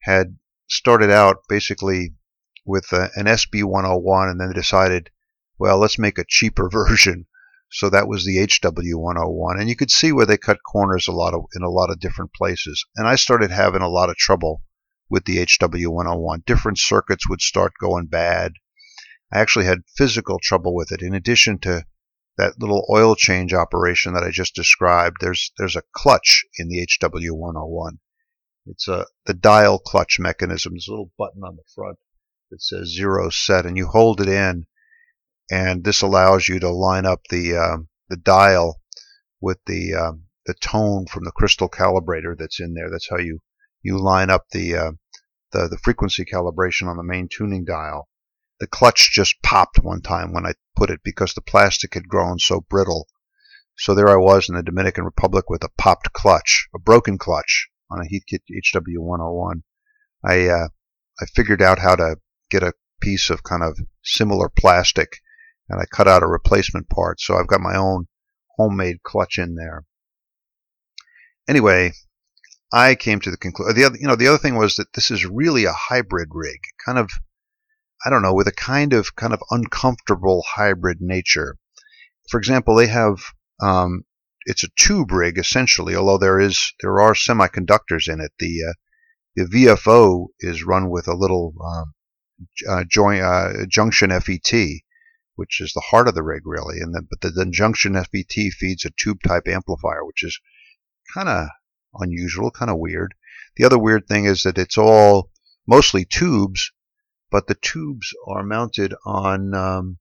[0.00, 0.36] had
[0.68, 2.14] started out basically
[2.64, 5.10] with uh, an SB101, and then they decided
[5.62, 7.24] well, let's make a cheaper version.
[7.70, 11.34] So that was the HW101, and you could see where they cut corners a lot
[11.34, 12.84] of in a lot of different places.
[12.96, 14.64] And I started having a lot of trouble
[15.08, 16.44] with the HW101.
[16.44, 18.54] Different circuits would start going bad.
[19.32, 21.00] I actually had physical trouble with it.
[21.00, 21.86] In addition to
[22.36, 26.84] that little oil change operation that I just described, there's there's a clutch in the
[27.00, 27.98] HW101.
[28.66, 30.72] It's a the dial clutch mechanism.
[30.72, 31.98] There's a little button on the front
[32.50, 34.66] that says zero set, and you hold it in,
[35.52, 38.80] and this allows you to line up the um, the dial
[39.38, 42.88] with the um, the tone from the crystal calibrator that's in there.
[42.90, 43.40] That's how you
[43.82, 44.92] you line up the uh,
[45.52, 48.08] the the frequency calibration on the main tuning dial.
[48.60, 52.38] The clutch just popped one time when I put it because the plastic had grown
[52.38, 53.06] so brittle.
[53.76, 57.68] So there I was in the Dominican Republic with a popped clutch, a broken clutch
[57.90, 58.40] on a Heathkit
[58.74, 59.62] HW101.
[60.24, 60.68] I uh,
[61.20, 62.16] I figured out how to
[62.50, 65.18] get a piece of kind of similar plastic
[65.72, 67.20] and I cut out a replacement part.
[67.20, 68.06] So I've got my own
[68.56, 69.84] homemade clutch in there.
[71.48, 71.92] Anyway,
[72.72, 73.74] I came to the conclusion.
[73.74, 76.60] The other, you know, the other thing was that this is really a hybrid rig,
[76.84, 77.10] kind of,
[78.04, 81.56] I don't know, with a kind of kind of uncomfortable hybrid nature.
[82.30, 83.16] For example, they have
[83.60, 84.04] um,
[84.44, 88.32] it's a tube rig essentially, although there is there are semiconductors in it.
[88.38, 88.72] The uh,
[89.34, 91.94] the VFO is run with a little um,
[92.68, 94.52] uh, uh, junction FET,
[95.34, 96.78] which is the heart of the rig really.
[96.80, 100.38] And then, but the, the junction FET feeds a tube type amplifier, which is
[101.12, 101.48] kind of
[101.94, 103.14] unusual, kind of weird.
[103.56, 105.30] The other weird thing is that it's all
[105.66, 106.72] mostly tubes,
[107.30, 109.98] but the tubes are mounted on um,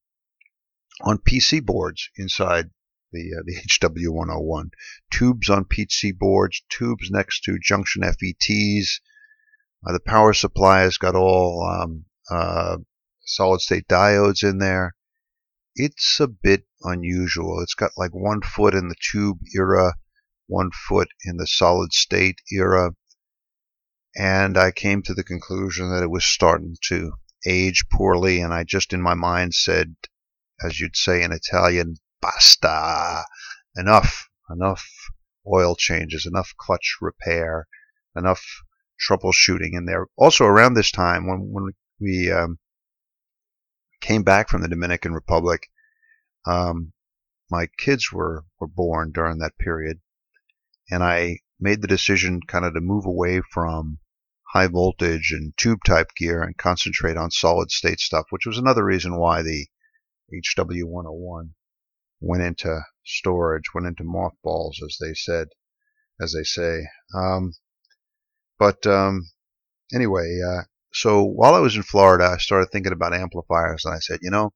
[1.02, 2.70] on PC boards inside
[3.12, 4.70] the uh, the HW101.
[5.12, 9.00] Tubes on PC boards, tubes next to junction FETs.
[9.86, 12.78] Uh, the power supply has got all um, uh,
[13.26, 14.94] solid state diodes in there
[15.76, 17.62] it's a bit unusual.
[17.62, 19.94] It's got like one foot in the tube era,
[20.48, 22.92] one foot in the solid state era.
[24.16, 27.14] And I came to the conclusion that it was starting to
[27.46, 28.42] age poorly.
[28.42, 29.96] And I just in my mind said,
[30.64, 33.24] as you'd say in Italian, basta,
[33.76, 34.86] enough, enough
[35.48, 37.68] oil changes, enough clutch repair,
[38.16, 38.44] enough
[39.10, 40.08] troubleshooting in there.
[40.18, 42.60] Also, around this time, when, when we um,
[44.02, 45.70] came back from the Dominican Republic.
[46.46, 46.94] Um,
[47.50, 50.02] my kids were, were born during that period,
[50.90, 54.00] and I made the decision kind of to move away from
[54.54, 58.84] high voltage and tube type gear and concentrate on solid state stuff, which was another
[58.84, 59.68] reason why the
[60.58, 61.52] HW101
[62.20, 65.48] went into storage, went into mothballs, as they said,
[66.20, 66.88] as they say.
[67.16, 67.54] Um,
[68.60, 69.30] but um,
[69.94, 74.00] anyway, uh, so while I was in Florida, I started thinking about amplifiers, and I
[74.00, 74.54] said, you know,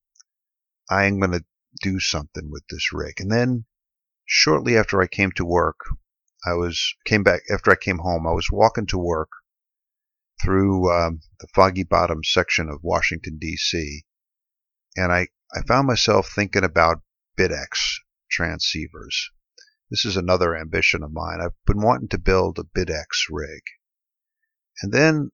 [0.89, 1.45] I'm going to
[1.81, 3.19] do something with this rig.
[3.19, 3.65] And then
[4.25, 5.79] shortly after I came to work,
[6.45, 8.27] I was came back after I came home.
[8.27, 9.29] I was walking to work
[10.43, 14.03] through um, the Foggy Bottom section of Washington D.C.
[14.95, 17.01] and I I found myself thinking about
[17.37, 17.99] BitX
[18.31, 19.29] transceivers.
[19.89, 21.39] This is another ambition of mine.
[21.41, 23.61] I've been wanting to build a BitX rig,
[24.81, 25.31] and then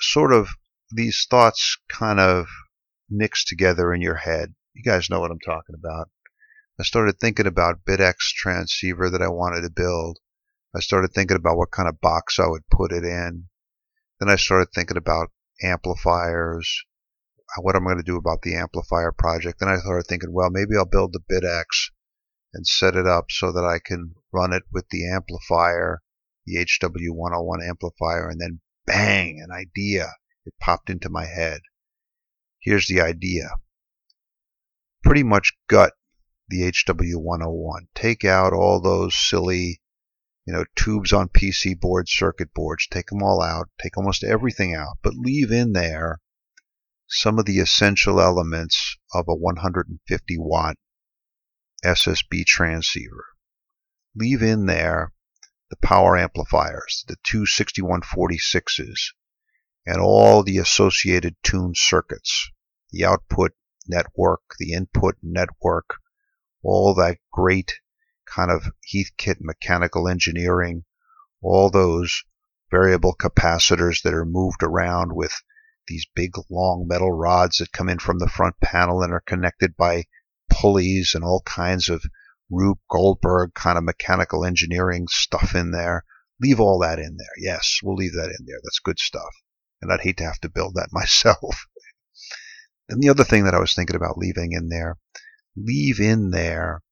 [0.00, 0.48] sort of
[0.90, 2.46] these thoughts kind of
[3.08, 4.54] mix together in your head.
[4.74, 6.10] You guys know what I'm talking about.
[6.78, 10.18] I started thinking about BitX transceiver that I wanted to build.
[10.74, 13.48] I started thinking about what kind of box I would put it in.
[14.18, 15.30] Then I started thinking about
[15.62, 16.84] amplifiers,
[17.56, 19.60] uh, what I'm going to do about the amplifier project.
[19.60, 21.90] Then I started thinking, well, maybe I'll build the BitX
[22.52, 26.02] and set it up so that I can run it with the amplifier,
[26.46, 30.12] the HW101 amplifier, and then bang, an idea.
[30.46, 31.60] It popped into my head.
[32.60, 33.50] Here's the idea.
[35.02, 35.92] Pretty much gut
[36.48, 37.88] the HW101.
[37.94, 39.80] Take out all those silly
[40.46, 44.74] you know, tubes on PC boards, circuit boards, take them all out, take almost everything
[44.74, 46.20] out, but leave in there
[47.08, 50.76] some of the essential elements of a 150 watt
[51.82, 53.24] SSB transceiver.
[54.14, 55.13] Leave in there
[55.70, 59.12] the power amplifiers, the two 6146s,
[59.86, 62.50] and all the associated tuned circuits,
[62.90, 63.52] the output
[63.86, 65.96] network, the input network,
[66.62, 67.80] all that great
[68.26, 70.84] kind of Heathkit mechanical engineering,
[71.42, 72.24] all those
[72.70, 75.32] variable capacitors that are moved around with
[75.86, 79.76] these big long metal rods that come in from the front panel and are connected
[79.76, 80.04] by
[80.50, 82.04] pulleys and all kinds of
[82.50, 86.04] Rube Goldberg kind of mechanical engineering stuff in there.
[86.40, 87.34] Leave all that in there.
[87.38, 88.58] Yes, we'll leave that in there.
[88.62, 89.34] That's good stuff.
[89.80, 91.66] And I'd hate to have to build that myself.
[92.88, 94.98] and the other thing that I was thinking about leaving in there,
[95.56, 96.82] leave in there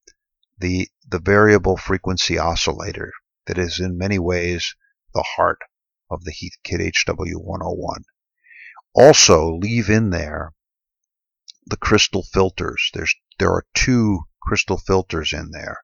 [0.58, 3.12] the, the variable frequency oscillator
[3.46, 4.74] that is in many ways
[5.14, 5.58] the heart
[6.10, 8.04] of the Heathkit HW101.
[8.94, 10.52] Also, leave in there
[11.66, 12.90] the crystal filters.
[12.92, 15.78] There's there are two crystal filters in there.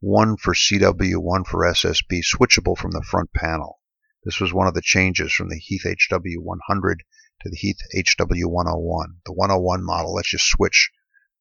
[0.00, 3.80] One for CW, one for SSB, switchable from the front panel.
[4.24, 6.96] This was one of the changes from the Heath HW100
[7.40, 9.06] to the Heath HW101.
[9.26, 10.90] The 101 model lets you switch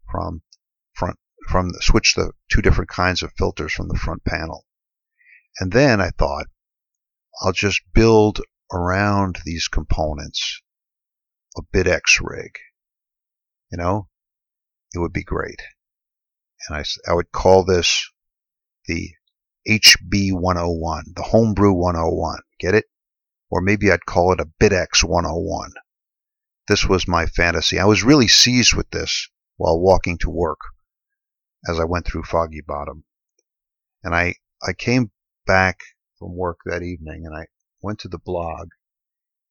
[0.10, 0.44] from
[0.94, 1.18] front
[1.50, 4.66] from the, switch the two different kinds of filters from the front panel.
[5.60, 6.48] And then I thought,
[7.42, 10.62] I'll just build around these components
[11.58, 12.58] a BitX rig.
[13.72, 14.10] You know,
[14.94, 15.62] it would be great.
[16.68, 18.10] And I, I would call this
[18.86, 19.12] the
[19.68, 22.40] HB101, the Homebrew 101.
[22.60, 22.86] Get it?
[23.50, 25.72] Or maybe I'd call it a BitX 101.
[26.68, 27.80] This was my fantasy.
[27.80, 30.60] I was really seized with this while walking to work
[31.68, 33.04] as I went through Foggy Bottom.
[34.04, 35.12] And I, I came
[35.46, 35.80] back
[36.18, 37.48] from work that evening and I
[37.82, 38.70] went to the blog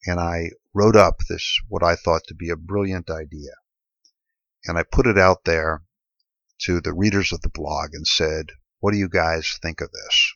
[0.06, 3.52] and I wrote up this, what I thought to be a brilliant idea.
[4.64, 5.82] And I put it out there
[6.64, 8.46] to the readers of the blog and said,
[8.80, 10.32] what do you guys think of this?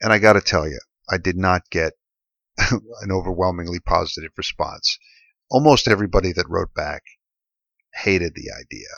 [0.00, 0.80] And I got to tell you,
[1.10, 1.94] I did not get
[2.58, 4.98] an overwhelmingly positive response.
[5.50, 7.02] Almost everybody that wrote back
[7.94, 8.88] hated the idea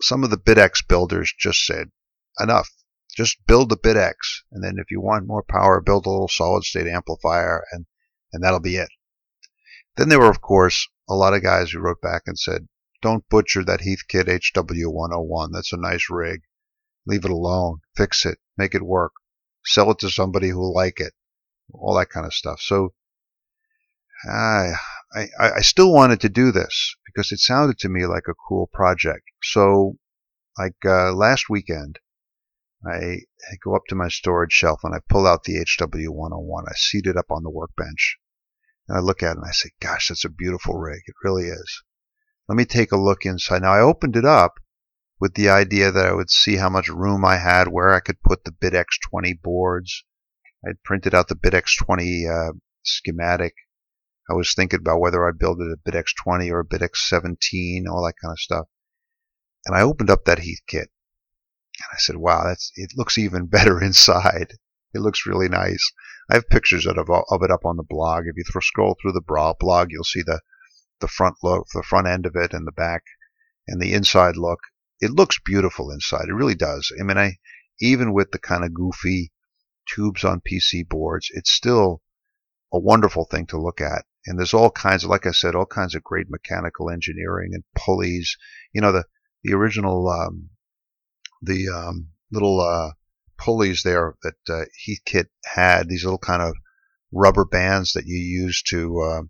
[0.00, 1.90] some of the BitX builders just said,
[2.38, 2.70] enough.
[3.16, 4.14] Just build the BitX.
[4.52, 7.86] And then if you want more power, build a little solid state amplifier and,
[8.32, 8.90] and that'll be it.
[9.96, 12.68] Then there were, of course, a lot of guys who wrote back and said,
[13.00, 15.52] don't butcher that Heathkit HW101.
[15.52, 16.42] That's a nice rig.
[17.06, 17.80] Leave it alone.
[17.96, 18.38] Fix it.
[18.56, 19.12] Make it work.
[19.64, 21.14] Sell it to somebody who'll like it.
[21.72, 22.60] All that kind of stuff.
[22.60, 22.94] So,
[24.24, 24.72] I,
[25.14, 28.66] I, I still wanted to do this because it sounded to me like a cool
[28.72, 29.24] project.
[29.42, 29.98] So,
[30.58, 32.00] like uh, last weekend,
[32.84, 33.20] I,
[33.50, 36.64] I go up to my storage shelf and I pull out the HW101.
[36.68, 38.18] I seat it up on the workbench
[38.88, 41.02] and I look at it and I say, gosh, that's a beautiful rig.
[41.06, 41.82] It really is.
[42.48, 43.62] Let me take a look inside.
[43.62, 44.54] Now, I opened it up
[45.20, 48.22] with the idea that I would see how much room I had, where I could
[48.22, 50.04] put the BitX20 boards.
[50.66, 53.54] I'd printed out the BitX20 uh, schematic
[54.30, 58.18] I was thinking about whether I'd build it a BitX20 or a BitX17, all that
[58.20, 58.66] kind of stuff.
[59.64, 60.90] And I opened up that Heath kit.
[61.78, 64.58] and I said, wow, that's, it looks even better inside.
[64.92, 65.92] It looks really nice.
[66.30, 68.24] I have pictures of, of it up on the blog.
[68.26, 70.40] If you scroll through the blog, you'll see the,
[71.00, 73.02] the front look, the front end of it and the back
[73.66, 74.60] and the inside look.
[75.00, 76.28] It looks beautiful inside.
[76.28, 76.92] It really does.
[76.98, 77.38] I mean, I,
[77.80, 79.32] even with the kind of goofy
[79.88, 82.02] tubes on PC boards, it's still
[82.72, 84.04] a wonderful thing to look at.
[84.26, 87.64] And there's all kinds of, like I said, all kinds of great mechanical engineering and
[87.74, 88.36] pulleys.
[88.72, 89.04] You know, the,
[89.42, 90.50] the original um,
[91.40, 92.92] the um, little uh,
[93.38, 95.88] pulleys there that uh, Heathkit had.
[95.88, 96.54] These little kind of
[97.12, 99.22] rubber bands that you use to uh,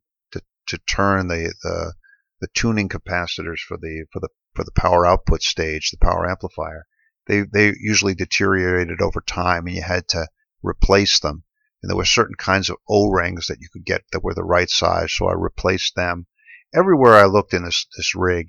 [0.69, 1.95] to turn the, the
[2.41, 6.87] the tuning capacitors for the for the for the power output stage, the power amplifier.
[7.27, 10.29] They they usually deteriorated over time, and you had to
[10.63, 11.45] replace them.
[11.83, 14.71] And there were certain kinds of O-rings that you could get that were the right
[14.71, 16.27] size, so I replaced them.
[16.75, 18.47] Everywhere I looked in this this rig,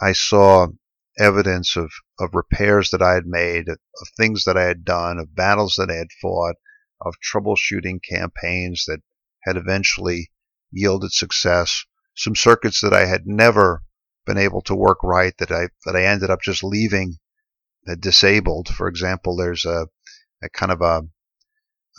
[0.00, 0.68] I saw
[1.18, 3.78] evidence of, of repairs that I had made, of
[4.16, 6.56] things that I had done, of battles that I had fought,
[7.00, 9.00] of troubleshooting campaigns that
[9.44, 10.30] had eventually
[10.74, 13.82] yielded success, some circuits that I had never
[14.26, 17.16] been able to work right that I that I ended up just leaving
[18.00, 18.68] disabled.
[18.68, 19.86] For example, there's a,
[20.42, 21.02] a kind of a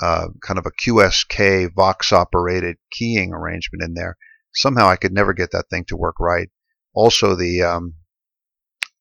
[0.02, 4.18] uh, kind of a QSK Vox operated keying arrangement in there.
[4.54, 6.50] Somehow I could never get that thing to work right.
[6.94, 7.96] Also, the um,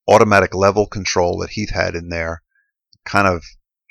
[0.09, 2.43] automatic level control that Heath had in there
[3.05, 3.45] kind of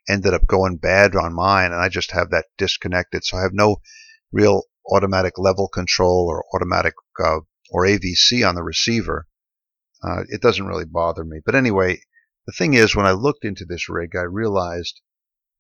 [0.08, 3.24] ended up going bad on mine, and I just have that disconnected.
[3.26, 3.78] So I have no
[4.32, 9.28] real automatic level control or automatic uh, or AVC on the receiver.
[10.04, 11.40] Uh, it doesn't really bother me.
[11.46, 12.02] But anyway,
[12.46, 15.02] the thing is, when I looked into this rig, I realized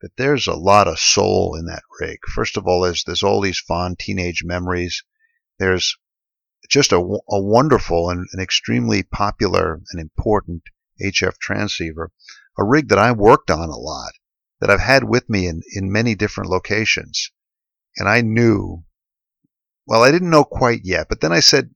[0.01, 2.19] that there's a lot of soul in that rig.
[2.27, 5.01] First of all, there's, there's all these fond teenage memories.
[5.59, 5.97] There's
[6.69, 10.63] just a, a wonderful and an extremely popular and important
[11.01, 12.11] HF transceiver,
[12.57, 14.11] a rig that I worked on a lot,
[14.59, 17.31] that I've had with me in, in many different locations.
[17.97, 18.83] And I knew,
[19.85, 21.69] well, I didn't know quite yet, but then I said,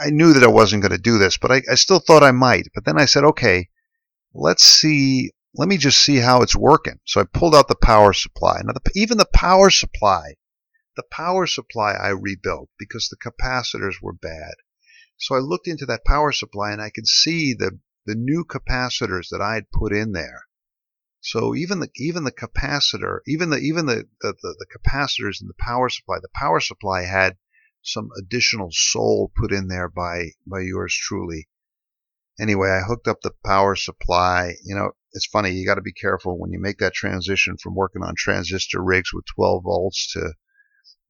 [0.00, 2.32] I knew that I wasn't going to do this, but I, I still thought I
[2.32, 2.68] might.
[2.74, 3.68] But then I said, okay,
[4.34, 6.98] let's see, let me just see how it's working.
[7.04, 8.60] So I pulled out the power supply.
[8.64, 10.34] Now, the, even the power supply
[10.96, 14.54] the power supply I rebuilt because the capacitors were bad.
[15.16, 19.28] So I looked into that power supply and I could see the, the new capacitors
[19.30, 20.44] that I had put in there.
[21.26, 25.48] So even the even the capacitor, even the even the, the, the, the capacitors in
[25.48, 27.38] the power supply, the power supply had
[27.82, 31.48] some additional soul put in there by by yours truly.
[32.38, 34.56] Anyway, I hooked up the power supply.
[34.64, 37.74] You know, it's funny, you got to be careful when you make that transition from
[37.74, 40.34] working on transistor rigs with 12 volts to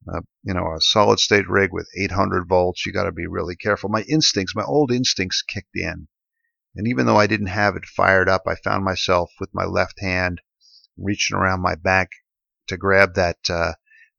[0.07, 3.55] uh, you know, a solid state rig with 800 volts, you got to be really
[3.55, 3.89] careful.
[3.89, 6.07] My instincts, my old instincts kicked in.
[6.75, 9.99] And even though I didn't have it fired up, I found myself with my left
[10.01, 10.41] hand
[10.97, 12.09] reaching around my back
[12.67, 13.73] to grab that uh,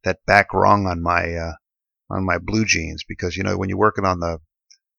[0.05, 1.53] that back rung on my uh,
[2.09, 4.41] on my blue jeans because you know when you're working on the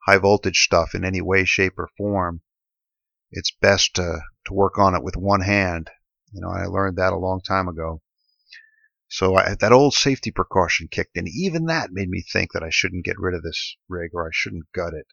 [0.06, 2.42] high voltage stuff in any way, shape, or form,
[3.32, 5.90] it's best to to work on it with one hand.
[6.32, 8.02] You know, I learned that a long time ago.
[9.10, 11.28] So I, that old safety precaution kicked in.
[11.28, 14.32] Even that made me think that I shouldn't get rid of this rig or I
[14.34, 15.08] shouldn't gut it.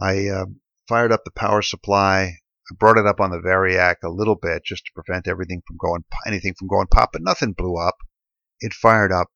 [0.00, 0.46] I uh,
[0.88, 2.38] fired up the power supply.
[2.70, 5.76] I brought it up on the Variac a little bit just to prevent everything from
[5.76, 7.96] going anything from going pop, but nothing blew up.
[8.60, 9.28] It fired up,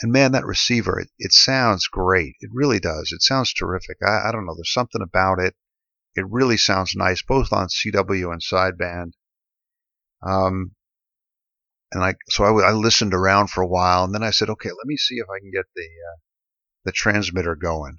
[0.00, 2.36] and man, that receiver it, it sounds great.
[2.40, 3.12] It really does.
[3.12, 3.98] It sounds terrific.
[4.02, 4.54] I, I don't know.
[4.54, 5.54] There's something about it.
[6.14, 9.12] It really sounds nice, both on CW and sideband.
[10.22, 10.74] Um,
[11.92, 14.70] and I so I, I listened around for a while, and then I said, okay,
[14.70, 16.18] let me see if I can get the uh,
[16.84, 17.96] the transmitter going.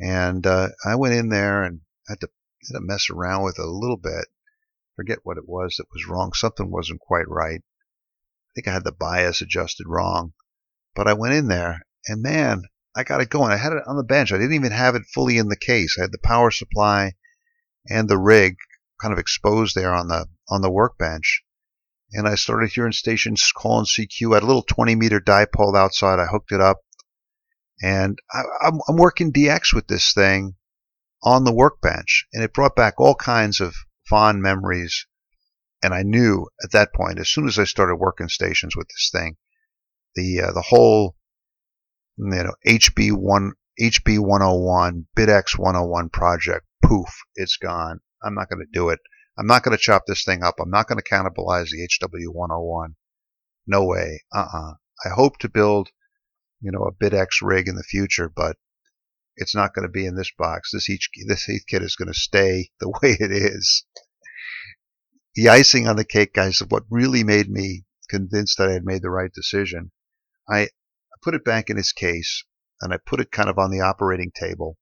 [0.00, 2.28] And uh, I went in there and had to,
[2.68, 4.26] had to mess around with it a little bit.
[4.96, 6.32] Forget what it was that was wrong.
[6.32, 7.60] Something wasn't quite right.
[7.60, 10.34] I think I had the bias adjusted wrong.
[10.94, 13.52] But I went in there, and man, I got it going.
[13.52, 14.32] I had it on the bench.
[14.32, 15.96] I didn't even have it fully in the case.
[15.98, 17.14] I had the power supply
[17.88, 18.56] and the rig
[19.00, 21.42] kind of exposed there on the on the workbench
[22.12, 24.32] and I started hearing stations calling CQ.
[24.32, 26.18] I had a little 20 meter dipole outside.
[26.18, 26.78] I hooked it up,
[27.82, 30.54] and I, I'm, I'm working DX with this thing
[31.22, 33.74] on the workbench, and it brought back all kinds of
[34.08, 35.06] fond memories.
[35.82, 39.10] And I knew at that point, as soon as I started working stations with this
[39.12, 39.36] thing,
[40.14, 41.16] the uh, the whole
[42.16, 48.00] you know HB one HB 101 BitX 101 project, poof, it's gone.
[48.22, 49.00] I'm not going to do it.
[49.38, 50.56] I'm not going to chop this thing up.
[50.60, 52.94] I'm not going to cannibalize the HW101.
[53.66, 54.22] No way.
[54.32, 54.74] Uh-uh.
[55.04, 55.88] I hope to build,
[56.60, 58.56] you know, a BitX rig in the future, but
[59.36, 60.70] it's not going to be in this box.
[60.72, 63.84] This each this Heath kit is going to stay the way it is.
[65.34, 68.84] The icing on the cake, guys, of what really made me convinced that I had
[68.84, 69.92] made the right decision.
[70.48, 70.68] I, I
[71.22, 72.44] put it back in its case
[72.82, 74.76] and I put it kind of on the operating table.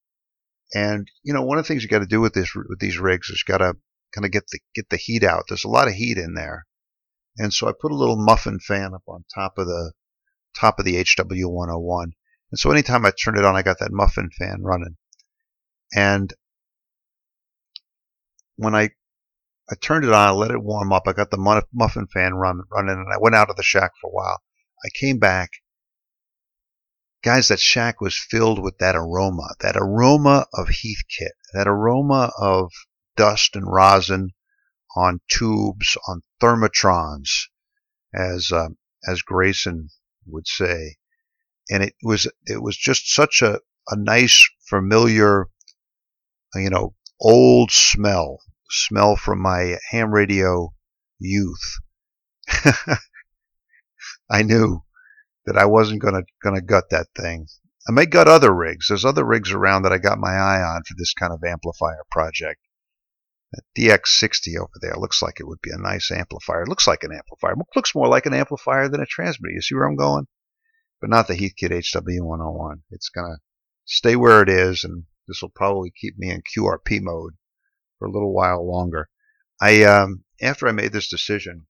[0.75, 2.99] And you know, one of the things you got to do with this with these
[2.99, 3.75] rigs is you got to
[4.15, 5.45] kind of get the get the heat out.
[5.49, 6.67] There's a lot of heat in there,
[7.37, 9.93] and so I put a little muffin fan up on top of the
[10.59, 12.13] top of the HW101.
[12.51, 14.97] And so anytime I turned it on, I got that muffin fan running.
[15.95, 16.33] And
[18.57, 18.91] when I
[19.71, 21.07] I turned it on, I let it warm up.
[21.07, 24.09] I got the muffin fan run running, and I went out of the shack for
[24.09, 24.43] a while.
[24.85, 25.51] I came back.
[27.23, 32.73] Guys, that shack was filled with that aroma, that aroma of Heathkit, that aroma of
[33.17, 34.31] dust and rosin
[34.97, 37.49] on tubes, on thermatrons,
[38.13, 38.71] as uh,
[39.07, 39.91] as Grayson
[40.27, 40.97] would say,
[41.71, 45.47] and it was it was just such a a nice, familiar,
[46.55, 50.73] you know, old smell, smell from my ham radio
[51.19, 51.79] youth.
[54.31, 54.83] I knew
[55.47, 57.47] that I wasn't gonna gonna gut that thing.
[57.89, 58.89] I may gut other rigs.
[58.89, 62.05] There's other rigs around that I got my eye on for this kind of amplifier
[62.11, 62.61] project.
[63.53, 66.63] That DX60 over there looks like it would be a nice amplifier.
[66.63, 67.53] It looks like an amplifier.
[67.53, 69.55] It looks more like an amplifier than a transmitter.
[69.55, 70.29] You see where I'm going?
[71.01, 72.83] But not the Heathkit HW101.
[72.91, 73.39] It's gonna
[73.85, 77.35] stay where it is, and this will probably keep me in QRP mode
[77.99, 79.09] for a little while longer.
[79.61, 81.67] I um, after I made this decision,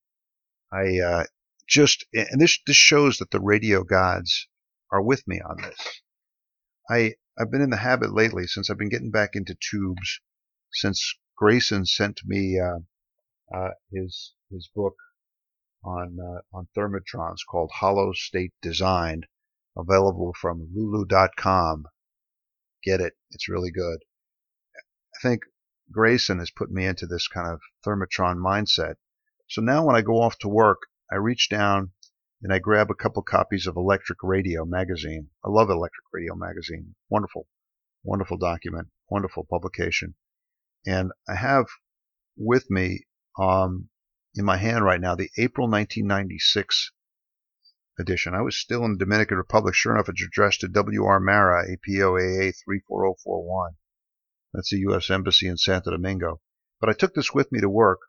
[0.72, 1.24] I uh,
[1.66, 4.48] just and this this shows that the radio gods
[4.90, 6.02] are with me on this.
[6.88, 10.20] I I've been in the habit lately since I've been getting back into tubes
[10.72, 12.80] since Grayson sent me uh,
[13.54, 14.96] uh, his his book
[15.84, 19.26] on uh, on thermatrons called Hollow State Designed,
[19.76, 21.86] available from Lulu.com.
[22.82, 23.14] Get it?
[23.30, 23.98] It's really good.
[25.14, 25.42] I think
[25.92, 28.94] Grayson has put me into this kind of thermatron mindset.
[29.48, 31.92] So now when I go off to work, I reach down
[32.42, 35.28] and I grab a couple copies of Electric Radio magazine.
[35.44, 36.94] I love Electric Radio magazine.
[37.08, 37.46] Wonderful,
[38.02, 40.14] wonderful document, wonderful publication.
[40.86, 41.66] And I have
[42.36, 43.04] with me
[43.38, 43.90] um,
[44.34, 46.92] in my hand right now the April 1996
[47.98, 48.34] edition.
[48.34, 49.74] I was still in the Dominican Republic.
[49.74, 51.20] Sure enough, it's addressed to W.R.
[51.20, 53.72] Meara, APOAA 34041.
[54.52, 55.10] That's the U.S.
[55.10, 56.40] Embassy in Santo Domingo.
[56.80, 58.00] But I took this with me to work,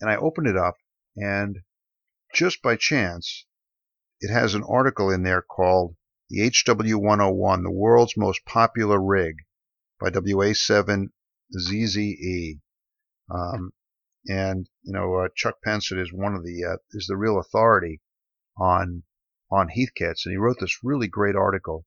[0.00, 0.76] and I opened it up,
[1.16, 1.60] and
[2.34, 3.46] just by chance,
[4.20, 5.96] it has an article in there called
[6.28, 9.36] The HW101, the world's most popular rig
[10.00, 11.06] by WA7
[11.56, 12.60] ZZE.
[13.30, 13.72] Um,
[14.28, 18.00] and you know uh, Chuck Penson is one of the uh, is the real authority
[18.58, 19.02] on
[19.50, 21.86] on Heathkits, and he wrote this really great article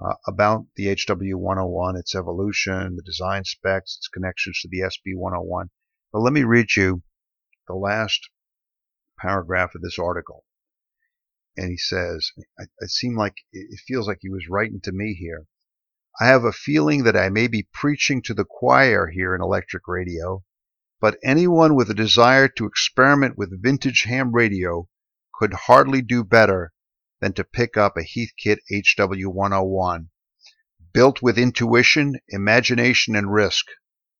[0.00, 5.68] uh, about the HW101, its evolution, the design specs, its connections to the SB101.
[6.12, 7.02] But let me read you
[7.66, 8.28] the last
[9.18, 10.44] paragraph of this article.
[11.56, 15.46] And he says, it seemed like it feels like he was writing to me here.
[16.20, 19.86] I have a feeling that I may be preaching to the choir here in electric
[19.86, 20.42] radio,
[21.02, 24.88] but anyone with a desire to experiment with vintage ham radio
[25.34, 26.72] could hardly do better
[27.20, 30.06] than to pick up a Heathkit HW101.
[30.92, 33.66] Built with intuition, imagination, and risk.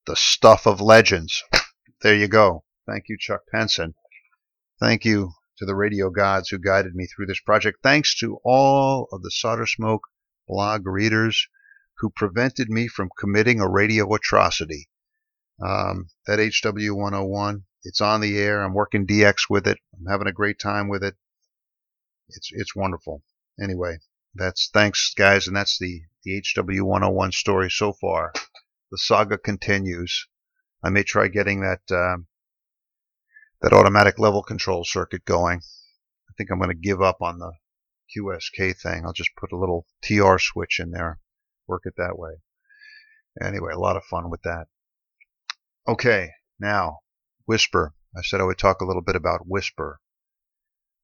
[0.05, 1.41] The stuff of legends.
[2.01, 2.65] There you go.
[2.85, 3.95] Thank you, Chuck Penson.
[4.77, 7.77] Thank you to the radio gods who guided me through this project.
[7.81, 10.01] Thanks to all of the Solder Smoke
[10.45, 11.47] blog readers
[11.99, 14.89] who prevented me from committing a radio atrocity.
[15.61, 18.63] Um, that HW101, it's on the air.
[18.63, 19.79] I'm working DX with it.
[19.93, 21.15] I'm having a great time with it.
[22.29, 23.23] It's it's wonderful.
[23.61, 23.99] Anyway,
[24.33, 28.33] that's thanks guys, and that's the the HW101 story so far.
[28.91, 30.27] The saga continues.
[30.83, 32.27] I may try getting that um,
[33.61, 35.59] that automatic level control circuit going.
[36.29, 37.53] I think I'm going to give up on the
[38.15, 39.05] QSK thing.
[39.05, 41.19] I'll just put a little TR switch in there
[41.67, 42.33] work it that way.
[43.41, 44.67] Anyway, a lot of fun with that.
[45.85, 46.31] Okay,
[46.61, 46.99] now,
[47.49, 47.89] WSPR.
[48.15, 49.95] I said I would talk a little bit about WSPR.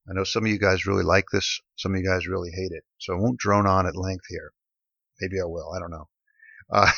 [0.10, 2.72] I know some of you guys really like this, some of you guys really hate
[2.72, 4.54] it, so I won't drone on at length here.
[5.20, 6.08] Maybe I will, I don't know.
[6.72, 6.92] Uh,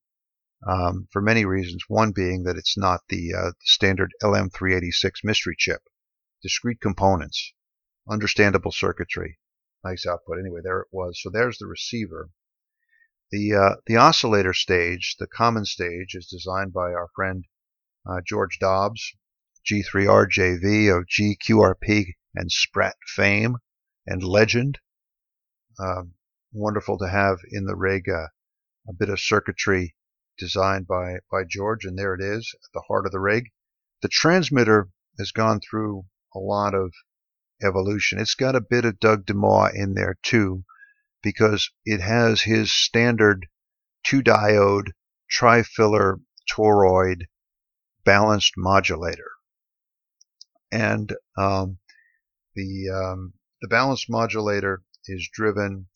[0.67, 1.85] um, for many reasons.
[1.89, 5.83] One being that it's not the uh, standard LM386 mystery chip.
[6.43, 7.53] Discrete components,
[8.09, 9.39] understandable circuitry,
[9.85, 10.39] nice output.
[10.39, 11.21] Anyway, there it was.
[11.23, 12.31] So there's the receiver.
[13.31, 17.45] The uh, the oscillator stage, the common stage, is designed by our friend
[18.07, 19.15] uh, George Dobbs,
[19.67, 23.57] G3RJV of GQRP and Sprat fame
[24.07, 24.79] and legend.
[25.79, 26.15] Um,
[26.53, 28.29] wonderful to have in the rig uh,
[28.89, 29.95] a bit of circuitry
[30.39, 33.51] designed by, by George, and there it is at the heart of the rig.
[34.03, 34.89] The transmitter
[35.19, 36.93] has gone through a lot of
[37.63, 38.19] evolution.
[38.19, 40.65] It's got a bit of Doug DeMaw in there too,
[41.23, 43.47] because it has his standard
[44.03, 44.93] two diode
[45.31, 47.27] trifilar toroid
[48.05, 49.30] balanced modulator.
[50.73, 51.79] And um,
[52.55, 55.87] the um, the balanced modulator is driven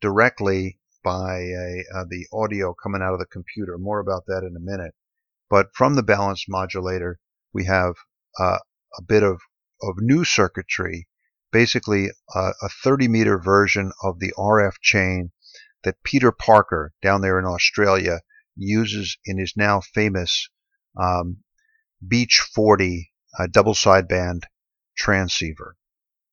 [0.00, 3.78] directly by a, uh, the audio coming out of the computer.
[3.78, 4.94] More about that in a minute.
[5.48, 7.20] But from the balanced modulator,
[7.52, 7.94] we have
[8.38, 8.58] uh,
[8.98, 9.40] a bit of,
[9.80, 11.06] of new circuitry,
[11.52, 15.30] basically a, a 30 meter version of the RF chain
[15.84, 18.20] that Peter Parker down there in Australia
[18.56, 20.48] uses in his now famous
[21.00, 21.38] um,
[22.06, 24.42] Beach 40 uh, double sideband
[24.96, 25.76] transceiver.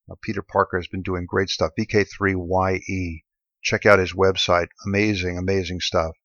[0.10, 1.72] Uh, Peter Parker has been doing great stuff.
[1.78, 3.24] VK3YE
[3.62, 4.68] check out his website.
[4.86, 6.16] Amazing, amazing stuff.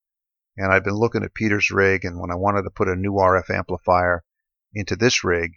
[0.56, 3.12] And I've been looking at Peter's rig, and when I wanted to put a new
[3.12, 4.24] RF amplifier
[4.74, 5.52] into this rig,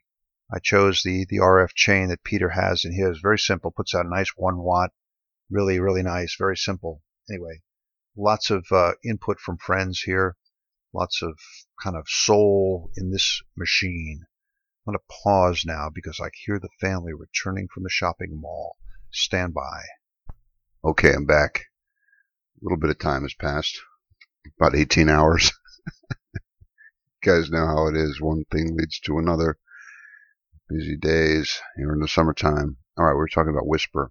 [0.54, 3.20] I chose the, the RF chain that Peter has in his.
[3.20, 4.92] Very simple, puts out a nice one watt.
[5.50, 7.02] Really, really nice, very simple.
[7.30, 7.62] Anyway,
[8.16, 10.36] lots of uh, input from friends here.
[10.94, 11.40] Lots of
[11.82, 14.26] kind of soul in this machine.
[14.88, 18.78] I'm going to pause now because I hear the family returning from the shopping mall.
[19.12, 19.82] Stand by.
[20.84, 21.66] Okay, I'm back
[22.62, 23.82] a little bit of time has passed,
[24.60, 25.52] about 18 hours.
[26.34, 26.40] you
[27.24, 28.22] guys know how it is.
[28.22, 29.58] One thing leads to another.
[30.70, 32.78] Busy days here in the summertime.
[32.98, 34.10] All right, we're talking about WSPR.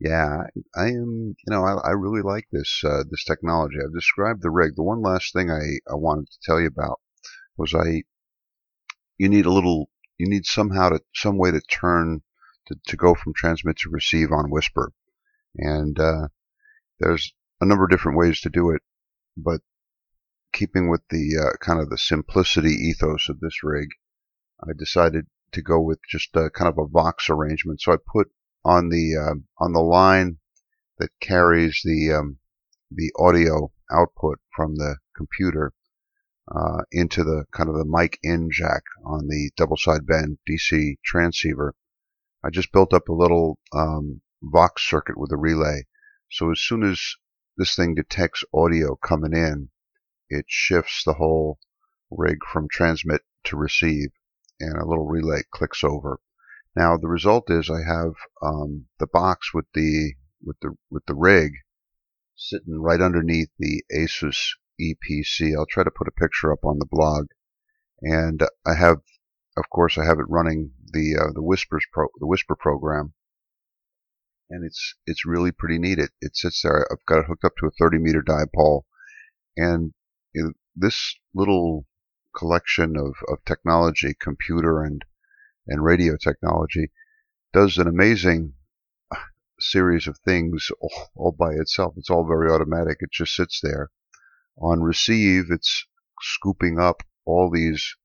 [0.00, 0.44] Yeah,
[0.74, 1.36] I am.
[1.46, 3.76] You know, I, I really like this uh, this technology.
[3.82, 4.74] I've described the rig.
[4.74, 7.00] The one last thing I, I wanted to tell you about
[7.56, 8.02] was I.
[9.18, 9.90] You need a little.
[10.18, 12.22] You need somehow to some way to turn
[12.66, 14.88] to, to go from transmit to receive on WSPR,
[15.56, 16.28] and uh,
[17.00, 18.82] there's a number of different ways to do it,
[19.36, 19.60] but
[20.52, 23.88] keeping with the uh, kind of the simplicity ethos of this rig,
[24.62, 27.80] I decided to go with just a, kind of a Vox arrangement.
[27.80, 28.30] So I put
[28.64, 30.38] on the uh, on the line
[30.98, 32.38] that carries the um,
[32.90, 35.72] the audio output from the computer
[36.48, 41.74] uh, into the kind of the mic in jack on the double sideband DC transceiver.
[42.44, 45.86] I just built up a little um, Vox circuit with a relay.
[46.30, 47.16] So as soon as
[47.56, 49.70] this thing detects audio coming in,
[50.28, 51.58] it shifts the whole
[52.10, 54.10] rig from transmit to receive,
[54.60, 56.20] and a little relay clicks over.
[56.76, 61.14] Now the result is I have um, the box with the with the with the
[61.14, 61.52] rig
[62.36, 65.54] sitting right underneath the Asus Eee PC.
[65.56, 67.26] I'll try to put a picture up on the blog,
[68.02, 68.98] and I have,
[69.56, 73.14] of course, I have it running the uh, the Whispers pro the WSPR program
[74.50, 75.98] and it's it's really pretty neat.
[75.98, 76.86] It it sits there.
[76.90, 78.82] I've got it hooked up to a 30 meter dipole,
[79.56, 79.92] and
[80.32, 81.86] it, this little
[82.36, 85.04] collection of, of technology, computer and
[85.66, 86.90] and radio technology,
[87.52, 88.54] does an amazing
[89.58, 91.94] series of things all, all by itself.
[91.96, 92.98] It's all very automatic.
[93.00, 93.90] It just sits there.
[94.56, 95.86] On receive, it's
[96.20, 97.96] scooping up all these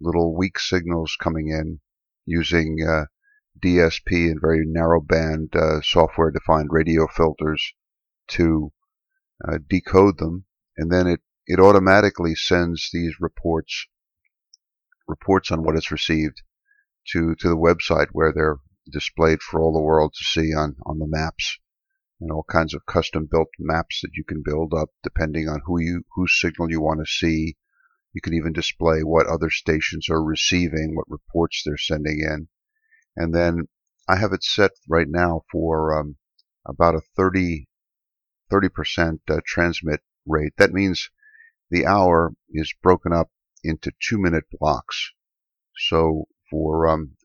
[0.00, 1.80] little weak signals coming in
[2.24, 3.06] using uh,
[3.60, 7.74] DSP and very narrow band uh, software defined radio filters
[8.28, 8.72] to
[9.46, 10.44] uh, decode them,
[10.76, 13.86] and then it, it automatically sends these reports
[15.08, 16.42] reports on what it's received
[17.08, 18.58] to to the website where they're
[18.90, 21.58] displayed for all the world to see on, on the maps
[22.20, 25.80] and all kinds of custom built maps that you can build up depending on who
[25.80, 27.56] you whose signal you want to see.
[28.12, 32.48] You can even display what other stations are receiving, what reports they're sending in.
[33.16, 33.68] And then
[34.08, 36.16] I have it set right now for um,
[36.66, 37.68] about a 30
[38.50, 40.54] 30% uh, transmit rate.
[40.56, 41.10] That means
[41.70, 43.30] the hour is broken up
[43.62, 45.12] into two minute blocks.
[45.76, 47.16] So for um,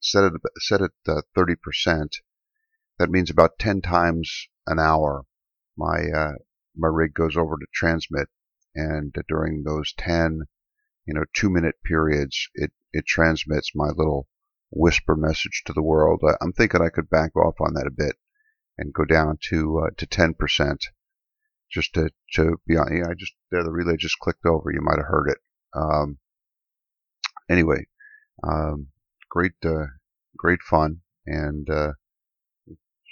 [0.00, 2.08] set it set it uh, 30%,
[3.02, 5.24] that means about 10 times an hour
[5.76, 6.32] my uh,
[6.76, 8.28] my rig goes over to transmit
[8.74, 10.42] and during those 10
[11.06, 14.28] you know 2 minute periods it it transmits my little
[14.74, 16.22] WSPR message to the world.
[16.40, 18.16] I'm thinking I could back off on that a bit
[18.78, 20.78] and go down to uh, to 10%
[21.70, 22.94] just to to be on.
[22.96, 24.70] Yeah, I just there the relay just clicked over.
[24.70, 25.38] You might have heard it.
[25.74, 26.18] Um,
[27.50, 27.86] anyway,
[28.42, 28.88] um,
[29.30, 29.86] great uh,
[30.36, 31.92] great fun and uh,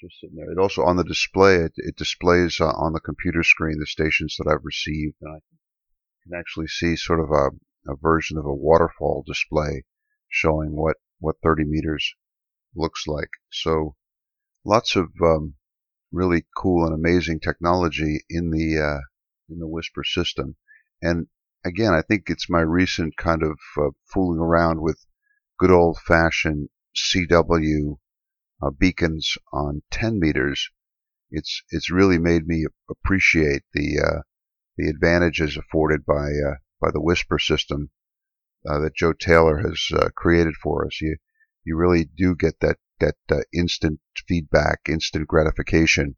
[0.01, 0.51] just sitting there.
[0.51, 4.37] It also on the display it, it displays uh, on the computer screen the stations
[4.39, 5.41] that I've received, and I
[6.25, 9.85] can actually see sort of a, a version of a waterfall display
[10.29, 12.15] showing what what 30 meters
[12.75, 13.29] looks like.
[13.53, 13.97] So
[14.65, 15.55] lots of um,
[16.13, 19.01] really cool and amazing technology in the uh,
[19.49, 20.57] in the WSPR system.
[21.03, 21.27] And
[21.65, 25.05] again, I think it's my recent kind of uh, fooling around with
[25.59, 27.99] good old fashioned CW
[28.63, 30.71] uh, beacons on 10 meters.
[31.31, 34.23] It's it's really made me appreciate the uh,
[34.77, 37.91] the advantages afforded by uh, by the WSPR system
[38.69, 41.01] uh, that Joe Taylor has uh, created for us.
[41.01, 41.17] You
[41.65, 46.17] you really do get that that uh, instant feedback, instant gratification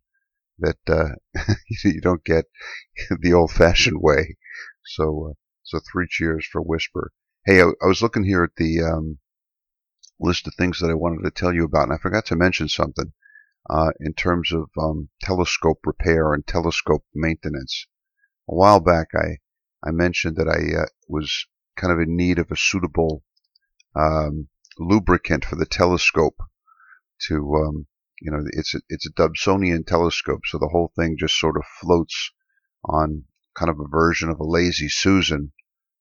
[0.58, 1.10] that uh,
[1.84, 2.46] you don't get
[3.20, 4.36] the old-fashioned way.
[4.84, 7.08] So so three cheers for WSPR.
[7.44, 9.18] Hey, I, I was looking here at the um,
[10.22, 12.68] list of things that I wanted to tell you about, and I forgot to mention
[12.68, 13.12] something
[13.68, 17.86] uh, in terms of um, telescope repair and telescope maintenance.
[18.48, 19.38] A while back, I
[19.84, 21.46] I mentioned that I was
[21.76, 23.24] kind of in need of a suitable
[23.96, 24.48] um,
[24.78, 26.36] lubricant for the telescope
[27.28, 27.86] to um,
[28.20, 31.64] you know it's a, it's a Dobsonian telescope so the whole thing just sort of
[31.80, 32.30] floats
[32.84, 35.52] on kind of a version of a lazy Susan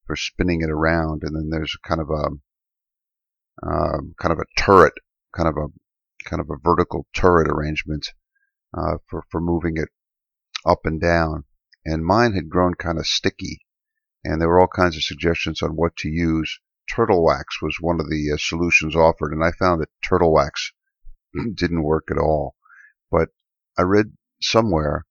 [0.05, 2.29] for spinning it around and then there's kind of a
[3.63, 4.93] um, kind of a turret
[5.35, 5.67] kind of a
[6.27, 8.09] kind of a vertical turret arrangement
[8.77, 9.89] uh, for for moving it
[10.65, 11.43] up and down
[11.85, 13.59] and mine had grown kind of sticky
[14.23, 16.59] and there were all kinds of suggestions on what to use.
[16.87, 20.73] Turtle wax was one of the uh, solutions offered, and I found that turtle wax
[21.55, 22.55] didn't work at all.
[23.09, 23.29] But
[23.77, 25.05] I read somewhere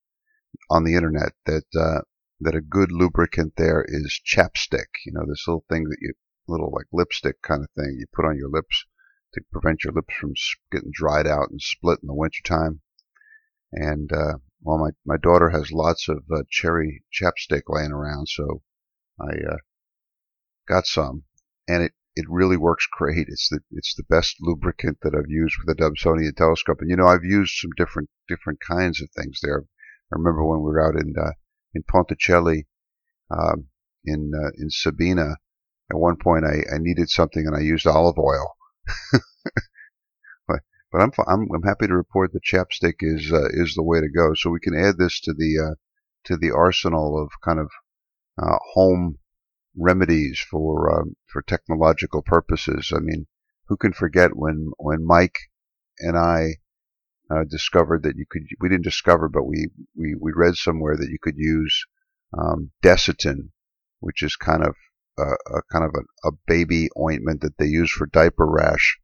[0.69, 2.03] on the internet that uh,
[2.41, 4.89] that a good lubricant there is chapstick.
[5.05, 6.15] You know, this little thing that you
[6.51, 8.87] little like lipstick kind of thing you put on your lips
[9.35, 10.35] to prevent your lips from
[10.73, 12.81] getting dried out and split in the wintertime.
[13.73, 18.63] And uh, well, my my daughter has lots of uh, cherry chapstick laying around, so
[19.21, 19.57] I uh,
[20.69, 21.25] got some,
[21.69, 23.29] and it it really works great.
[23.29, 26.79] It's the it's the best lubricant that I've used with the Dobsonian telescope.
[26.81, 29.63] And you know, I've used some different different kinds of things there.
[30.13, 31.33] I remember when we were out in uh,
[31.73, 32.67] in Ponticelli,
[33.31, 33.69] um,
[34.05, 35.37] in uh, in Sabina.
[35.91, 38.55] At one point, I, I needed something and I used olive oil.
[40.47, 40.61] but
[40.93, 44.09] but I'm, I'm I'm happy to report that chapstick is uh, is the way to
[44.09, 44.35] go.
[44.35, 45.75] So we can add this to the uh,
[46.25, 47.71] to the arsenal of kind of
[48.41, 49.19] uh, home
[49.77, 52.93] remedies for um, for technological purposes.
[52.95, 53.27] I mean,
[53.67, 55.39] who can forget when when Mike
[55.99, 56.57] and I
[57.31, 61.11] uh, discovered that you could we didn't discover, but we we, we read somewhere that
[61.11, 61.87] you could use
[62.37, 63.51] um, Desitin,
[64.01, 64.77] which is kind of
[65.21, 68.99] a, a kind of a, a, baby ointment that they use for diaper rash.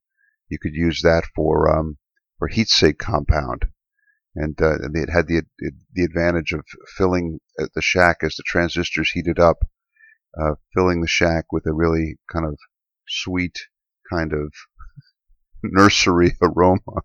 [0.49, 1.99] You could use that for um,
[2.39, 3.67] for heat sink compound
[4.37, 5.43] and uh, it had the
[5.95, 6.65] the advantage of
[6.97, 9.65] filling uh, the shack as the transistors heated up,
[10.39, 12.59] uh, filling the shack with a really kind of
[13.09, 13.59] sweet
[14.13, 14.53] kind of
[15.63, 17.01] nursery aroma.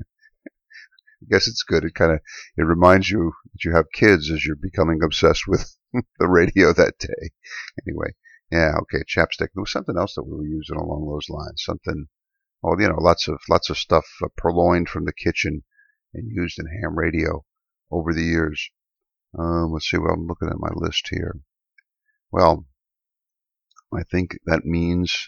[0.00, 1.84] I guess it's good.
[1.84, 2.20] It kind of
[2.56, 6.98] it reminds you that you have kids as you're becoming obsessed with the radio that
[6.98, 7.30] day.
[7.86, 8.14] Anyway,
[8.54, 9.50] yeah, okay, chapstick.
[9.52, 11.64] There was something else that we were using along those lines.
[11.64, 12.06] Something,
[12.62, 15.64] oh, you know, lots of lots of stuff uh, purloined from the kitchen
[16.12, 17.44] and used in ham radio
[17.90, 18.70] over the years.
[19.36, 21.40] Um, let's see what I'm looking at my list here.
[22.30, 22.66] Well,
[23.92, 25.26] I think that means,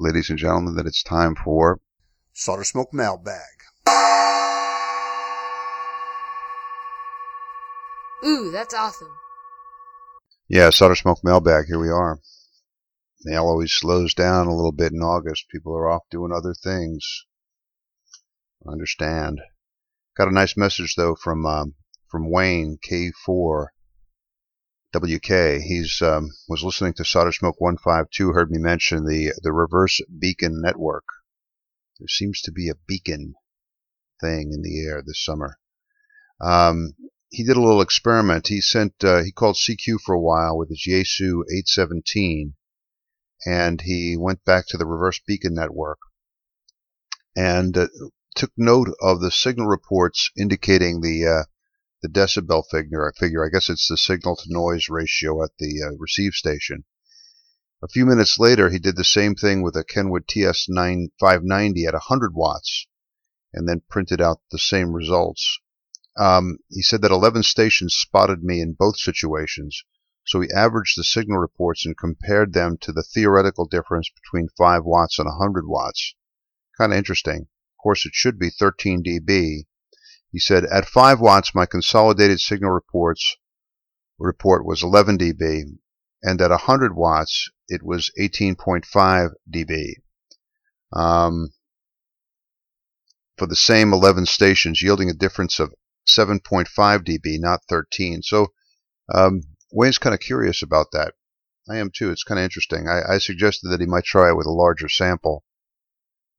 [0.00, 1.78] ladies and gentlemen, that it's time for
[2.32, 3.38] Solder Smoke Mailbag.
[8.24, 9.10] Ooh, that's awesome.
[10.48, 11.66] Yeah, Solder Smoke Mailbag.
[11.66, 12.20] Here we are.
[13.24, 15.48] Mail always slows down a little bit in August.
[15.48, 17.24] People are off doing other things.
[18.66, 19.40] I understand.
[20.16, 21.74] Got a nice message though from um,
[22.10, 23.68] from Wayne K4
[24.92, 25.62] WK.
[25.62, 28.32] He's um, was listening to Solder Smoke 152.
[28.32, 31.04] Heard me mention the the reverse beacon network.
[32.00, 33.34] There seems to be a beacon
[34.20, 35.58] thing in the air this summer.
[36.40, 36.94] Um,
[37.32, 38.48] he did a little experiment.
[38.48, 42.54] He sent uh, he called CQ for a while with his Yaesu 817,
[43.46, 45.98] and he went back to the reverse beacon network
[47.34, 47.88] and uh,
[48.36, 51.44] took note of the signal reports indicating the uh,
[52.02, 53.10] the decibel figure.
[53.16, 56.84] Figure, I guess it's the signal to noise ratio at the uh, receive station.
[57.82, 62.34] A few minutes later, he did the same thing with a Kenwood TS9590 at 100
[62.34, 62.86] watts,
[63.54, 65.61] and then printed out the same results.
[66.16, 69.82] Um, he said that 11 stations spotted me in both situations,
[70.24, 74.84] so he averaged the signal reports and compared them to the theoretical difference between 5
[74.84, 76.14] watts and 100 watts.
[76.76, 77.42] Kind of interesting.
[77.42, 79.66] Of course, it should be 13 dB.
[80.30, 83.36] He said, at 5 watts, my consolidated signal reports
[84.18, 85.78] report was 11 dB,
[86.22, 89.94] and at 100 watts, it was 18.5 dB.
[90.92, 91.52] Um,
[93.36, 95.74] for the same 11 stations, yielding a difference of
[96.08, 98.22] 7.5 dB, not 13.
[98.22, 98.48] So
[99.12, 99.42] um,
[99.72, 101.14] Wayne's kind of curious about that.
[101.68, 102.10] I am too.
[102.10, 102.88] It's kind of interesting.
[102.88, 105.44] I, I, suggested that he might try it with a larger sample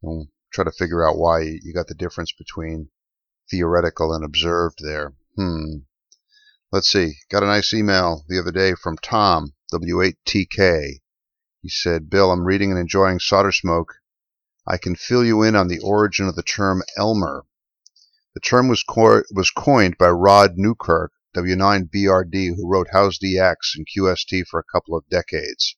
[0.02, 2.90] and try to figure out why you got the difference between
[3.50, 5.14] theoretical and observed there.
[5.38, 5.78] Hmm.
[6.72, 7.16] Let's see.
[7.30, 11.02] Got a nice email the other day from Tom, W8TK.
[11.62, 13.94] He said, Bill, I'm reading and enjoying Solder Smoke.
[14.68, 17.46] I can fill you in on the origin of the term Elmer.
[18.34, 23.88] The term was, co- was coined by Rod Newkirk, W9BRD, who wrote How's DX and
[23.88, 25.76] QST for a couple of decades.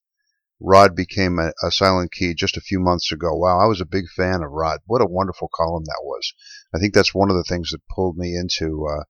[0.61, 3.35] Rod became a, a, silent key just a few months ago.
[3.35, 4.79] Wow, I was a big fan of Rod.
[4.85, 6.33] What a wonderful column that was.
[6.73, 9.03] I think that's one of the things that pulled me into uh,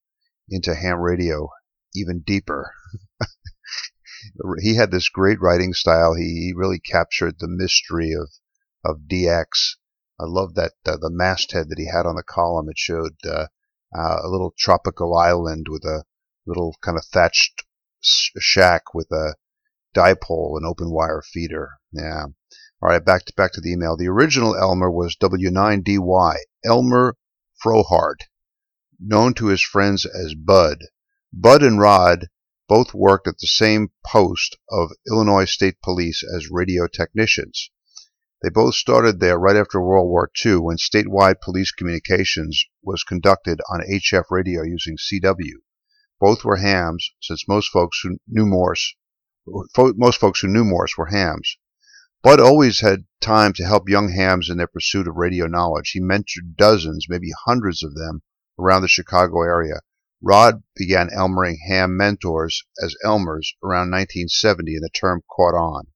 [0.50, 1.50] into ham radio
[1.94, 2.74] even deeper.
[4.60, 6.16] he had this great writing style.
[6.16, 8.32] He, he, really captured the mystery of
[8.84, 9.76] of DX
[10.20, 12.70] I love that uh, the masthead that he had on the column.
[12.70, 13.48] It showed uh,
[13.94, 16.06] uh, a little tropical island with a
[16.46, 17.64] little kind of thatched
[18.02, 19.36] shack with a
[19.96, 21.80] dipole and open wire feeder.
[21.92, 22.26] Yeah.
[22.82, 23.98] All right, back to back to the email.
[23.98, 27.18] The original Elmer was W9DY, Elmer
[27.64, 28.28] Frohardt,
[29.00, 30.80] known to his friends as Bud.
[31.34, 32.28] Bud and Rod
[32.68, 37.70] both worked at the same post of Illinois State Police as radio technicians.
[38.46, 43.60] They both started there right after World War II when statewide police communications was conducted
[43.72, 45.64] on HF radio using CW.
[46.20, 48.94] Both were hams, since most folks who knew Morse,
[49.76, 51.58] most folks who knew Morse were hams.
[52.22, 55.90] Bud always had time to help young hams in their pursuit of radio knowledge.
[55.90, 58.22] He mentored dozens, maybe hundreds of them
[58.60, 59.82] around the Chicago area.
[60.22, 65.88] Rod began Elmering ham mentors as Elmers around 1970 and the term caught on.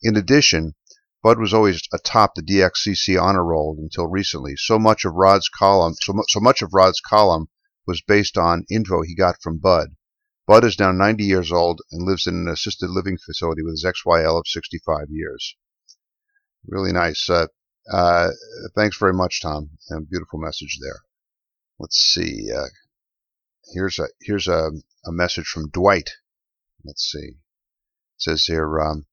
[0.00, 0.74] In addition,
[1.22, 4.54] Bud was always atop the DXCC honor roll until recently.
[4.56, 7.48] So much of Rod's column, so, mu- so much of Rod's column
[7.86, 9.96] was based on info he got from Bud.
[10.46, 13.84] Bud is now 90 years old and lives in an assisted living facility with his
[13.84, 15.56] ex-YL of 65 years.
[16.66, 17.28] Really nice.
[17.28, 17.48] Uh,
[17.92, 18.30] uh,
[18.74, 19.70] thanks very much, Tom.
[19.90, 21.00] And beautiful message there.
[21.78, 22.50] Let's see.
[22.52, 22.68] Uh,
[23.72, 24.70] here's a here's a,
[25.04, 26.10] a message from Dwight.
[26.84, 27.28] Let's see.
[27.28, 27.36] It
[28.18, 28.80] says here.
[28.80, 29.06] Um,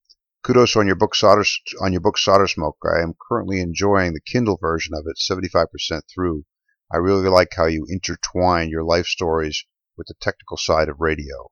[0.46, 1.44] Kudos on your book Solder
[1.82, 2.78] on your book Solder Smoke.
[2.86, 6.46] I am currently enjoying the Kindle version of it, 75% through.
[6.94, 9.66] I really like how you intertwine your life stories
[9.98, 11.50] with the technical side of radio.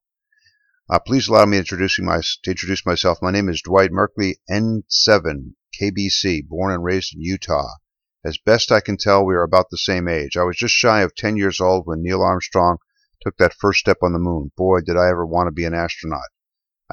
[0.88, 3.18] Uh, please allow me to introduce, my, to introduce myself.
[3.20, 7.78] My name is Dwight Merkley, N7, KBC, born and raised in Utah.
[8.24, 10.38] As best I can tell, we are about the same age.
[10.38, 12.78] I was just shy of 10 years old when Neil Armstrong
[13.24, 14.52] took that first step on the moon.
[14.56, 16.30] Boy, did I ever want to be an astronaut.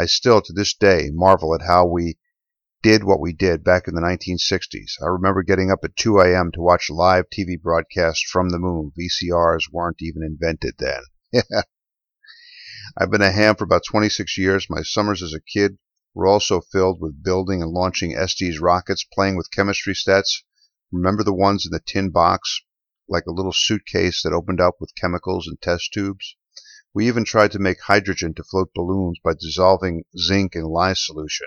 [0.00, 2.16] I still, to this day, marvel at how we
[2.82, 4.92] did what we did back in the 1960s.
[5.02, 6.50] I remember getting up at 2 a.m.
[6.52, 8.92] to watch live TV broadcasts from the moon.
[8.98, 11.02] VCRs weren't even invented then.
[12.96, 14.70] I've been a ham for about 26 years.
[14.70, 15.76] My summers as a kid
[16.14, 20.44] were also filled with building and launching Estes rockets, playing with chemistry sets.
[20.90, 22.62] Remember the ones in the tin box,
[23.06, 26.36] like a little suitcase that opened up with chemicals and test tubes?
[26.92, 31.46] We even tried to make hydrogen to float balloons by dissolving zinc in lye solution.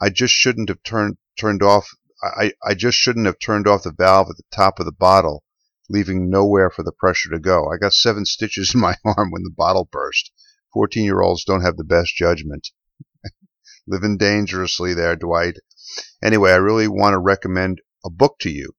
[0.00, 3.92] I just shouldn't have turned turned off I, I just shouldn't have turned off the
[3.92, 5.44] valve at the top of the bottle,
[5.88, 7.68] leaving nowhere for the pressure to go.
[7.68, 10.30] I got seven stitches in my arm when the bottle burst.
[10.72, 12.70] Fourteen year olds don't have the best judgment.
[13.86, 15.58] Living dangerously there, Dwight.
[16.22, 18.72] Anyway, I really want to recommend a book to you.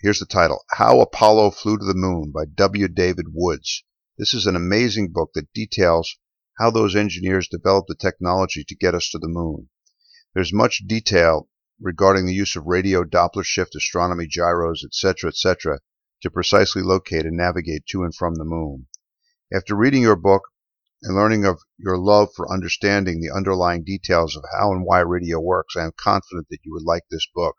[0.00, 2.88] Here's the title How Apollo Flew to the Moon by W.
[2.88, 3.84] David Woods.
[4.20, 6.18] This is an amazing book that details
[6.58, 9.70] how those engineers developed the technology to get us to the moon.
[10.34, 11.48] There's much detail
[11.80, 15.78] regarding the use of radio, Doppler shift, astronomy, gyros, etc., etc.,
[16.20, 18.88] to precisely locate and navigate to and from the moon.
[19.50, 20.42] After reading your book
[21.02, 25.40] and learning of your love for understanding the underlying details of how and why radio
[25.40, 27.56] works, I am confident that you would like this book.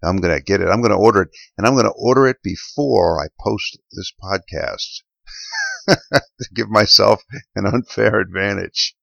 [0.00, 0.68] I'm going to get it.
[0.68, 4.12] I'm going to order it, and I'm going to order it before I post this
[4.22, 5.02] podcast
[5.88, 7.22] to give myself
[7.54, 8.96] an unfair advantage.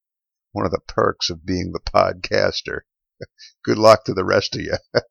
[0.52, 2.82] One of the perks of being the podcaster.
[3.66, 4.76] Good luck to the rest of you.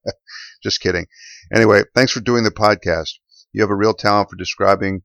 [0.63, 1.07] Just kidding.
[1.53, 3.15] Anyway, thanks for doing the podcast.
[3.53, 5.03] You have a real talent for describing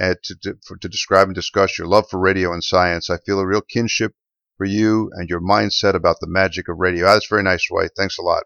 [0.00, 3.10] uh, to, to, for, to describe and discuss your love for radio and science.
[3.10, 4.14] I feel a real kinship
[4.56, 7.06] for you and your mindset about the magic of radio.
[7.06, 7.90] Ah, that's very nice, Dwight.
[7.96, 8.44] Thanks a lot.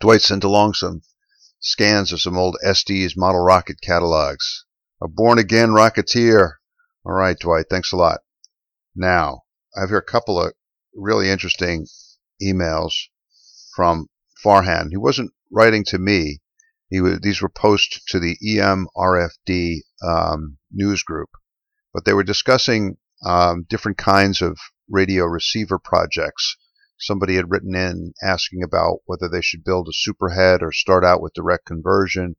[0.00, 1.02] Dwight sent along some
[1.60, 4.63] scans of some old Estes model rocket catalogs.
[5.04, 6.52] A born again rocketeer.
[7.04, 7.66] All right, Dwight.
[7.68, 8.20] Thanks a lot.
[8.96, 9.42] Now,
[9.76, 10.54] I have here a couple of
[10.94, 11.86] really interesting
[12.42, 12.94] emails
[13.76, 14.08] from
[14.42, 14.88] Farhan.
[14.88, 16.40] He wasn't writing to me.
[16.88, 21.28] He was, these were posted to the EMRFD um, news group,
[21.92, 22.96] but they were discussing
[23.26, 24.56] um, different kinds of
[24.88, 26.56] radio receiver projects.
[26.98, 31.20] Somebody had written in asking about whether they should build a superhet or start out
[31.20, 32.36] with direct conversion,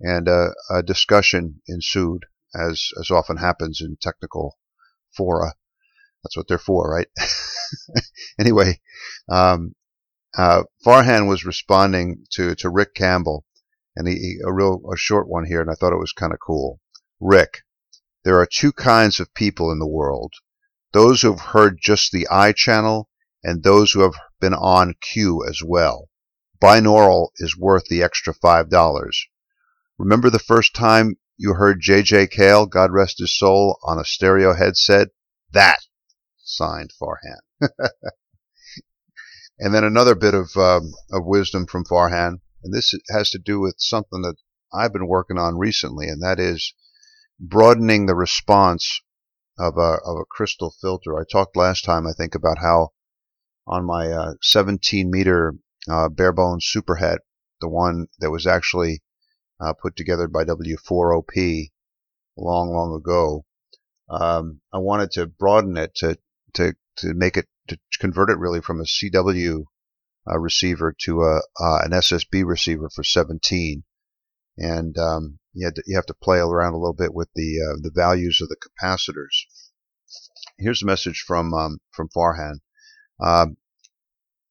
[0.00, 4.58] and a discussion ensued, as as often happens in technical
[5.16, 5.54] fora.
[6.22, 7.08] That's what they're for, right?
[8.38, 8.80] anyway,
[9.28, 9.74] um,
[10.36, 13.44] uh, Farhan was responding to, to Rick Campbell,
[13.94, 16.32] and he, he, a real a short one here, and I thought it was kind
[16.32, 16.80] of cool.
[17.20, 17.62] Rick,
[18.24, 20.34] there are two kinds of people in the world:
[20.92, 23.08] those who have heard just the I channel,
[23.44, 26.08] and those who have been on Q as well.
[26.60, 29.28] Binaural is worth the extra five dollars.
[29.98, 32.26] Remember the first time you heard J.J.
[32.28, 35.08] Cale, God rest his soul, on a stereo headset?
[35.52, 35.78] That,
[36.38, 37.38] signed Farhan.
[39.58, 43.60] and then another bit of um, of wisdom from Farhan, and this has to do
[43.60, 44.34] with something that
[44.72, 46.74] I've been working on recently, and that is
[47.38, 49.00] broadening the response
[49.56, 51.16] of a of a crystal filter.
[51.16, 52.90] I talked last time, I think, about how
[53.64, 55.54] on my uh, 17 meter
[55.88, 57.18] uh, bare bones superhet,
[57.60, 59.03] the one that was actually
[59.60, 61.70] uh, put together by W4OP
[62.36, 63.44] long, long ago.
[64.08, 66.18] Um, I wanted to broaden it to
[66.54, 69.64] to to make it to convert it really from a CW
[70.30, 73.84] uh, receiver to a uh, an SSB receiver for 17,
[74.58, 77.78] and um, you, to, you have to play around a little bit with the uh,
[77.80, 79.46] the values of the capacitors.
[80.58, 82.56] Here's a message from um, from Farhan.
[83.20, 83.56] Um,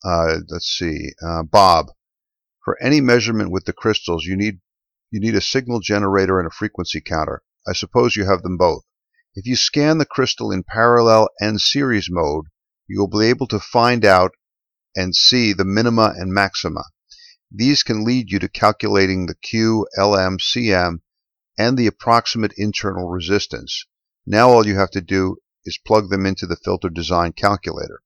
[0.04, 1.88] uh, let's see, uh, Bob.
[2.66, 4.60] For any measurement with the crystals, you need
[5.14, 7.43] you need a signal generator and a frequency counter.
[7.68, 8.84] I suppose you have them both.
[9.36, 12.45] If you scan the crystal in parallel and series mode,
[12.88, 14.32] you will be able to find out
[14.95, 16.86] and see the minima and maxima.
[17.51, 21.01] These can lead you to calculating the Q, LM, CM,
[21.59, 23.86] and the approximate internal resistance.
[24.26, 28.01] Now all you have to do is plug them into the filter design calculator.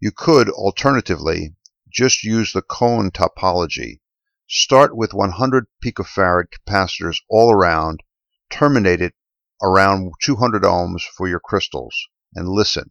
[0.00, 1.54] You could, alternatively,
[1.90, 4.00] just use the Cohn topology
[4.48, 8.02] Start with 100 picofarad capacitors all around,
[8.50, 9.14] terminate it
[9.62, 11.96] around 200 ohms for your crystals,
[12.34, 12.90] and listen.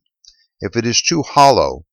[0.60, 1.86] If it is too hollow,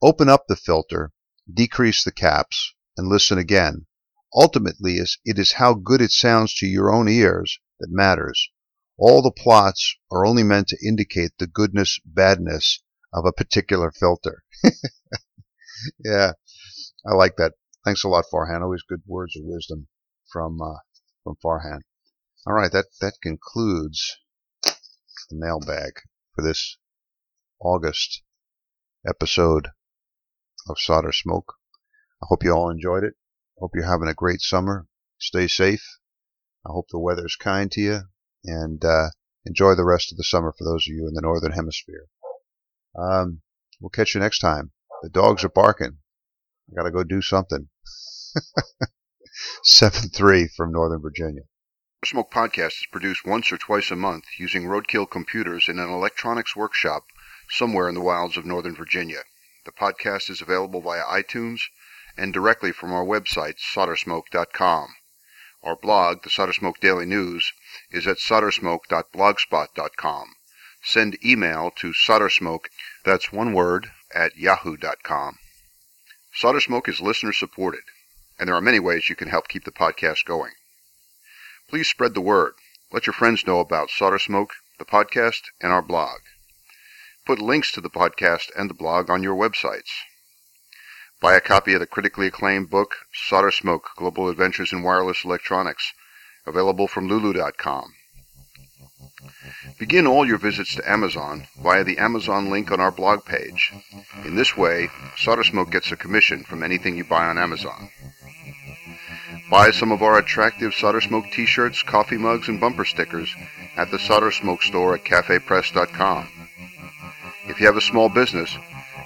[0.00, 1.12] open up the filter,
[1.52, 3.86] decrease the caps, and listen again.
[4.32, 8.50] Ultimately, it is how good it sounds to your own ears that matters.
[8.96, 12.80] All the plots are only meant to indicate the goodness, badness
[13.12, 14.44] of a particular filter.
[16.04, 16.34] yeah,
[17.04, 17.54] I like that.
[17.84, 18.62] Thanks a lot, Farhan.
[18.62, 19.88] Always good words of wisdom
[20.30, 20.80] from uh,
[21.24, 21.80] from Farhan.
[22.46, 24.18] All right, that that concludes
[24.62, 25.92] the mailbag
[26.34, 26.76] for this
[27.60, 28.22] August
[29.06, 29.68] episode
[30.68, 31.54] of Solder Smoke.
[32.22, 33.14] I hope you all enjoyed it.
[33.58, 34.86] Hope you're having a great summer.
[35.18, 35.84] Stay safe.
[36.66, 38.00] I hope the weather's kind to you,
[38.44, 39.08] and uh,
[39.46, 42.08] enjoy the rest of the summer for those of you in the northern hemisphere.
[42.94, 43.40] Um,
[43.80, 44.72] we'll catch you next time.
[45.02, 45.99] The dogs are barking.
[46.70, 47.68] I got to go do something.
[49.64, 51.42] 7 3 from Northern Virginia.
[52.04, 56.54] Smoke Podcast is produced once or twice a month using roadkill computers in an electronics
[56.54, 57.04] workshop
[57.50, 59.24] somewhere in the wilds of Northern Virginia.
[59.66, 61.60] The podcast is available via iTunes
[62.16, 64.94] and directly from our website, soldersmoke.com.
[65.62, 67.52] Our blog, the Soldersmoke Daily News,
[67.90, 70.34] is at soldersmoke.blogspot.com.
[70.82, 72.70] Send email to soldersmoke,
[73.04, 75.38] that's one word, at yahoo.com.
[76.40, 77.82] Solder Smoke is listener supported.
[78.38, 80.52] and there are many ways you can help keep the podcast going.
[81.68, 82.54] Please spread the word.
[82.90, 86.20] Let your friends know about Solder Smoke, the podcast, and our blog.
[87.26, 89.90] Put links to the podcast and the blog on your websites.
[91.20, 95.92] Buy a copy of the critically acclaimed book, Solder Smoke Global Adventures in Wireless Electronics,
[96.46, 97.92] available from lulu.com.
[99.78, 103.72] Begin all your visits to Amazon via the Amazon link on our blog page.
[104.24, 107.90] In this way, Solder Smoke gets a commission from anything you buy on Amazon.
[109.50, 113.34] Buy some of our attractive Solder Smoke t-shirts, coffee mugs, and bumper stickers
[113.76, 116.28] at the Solder Smoke store at cafepress.com.
[117.46, 118.56] If you have a small business,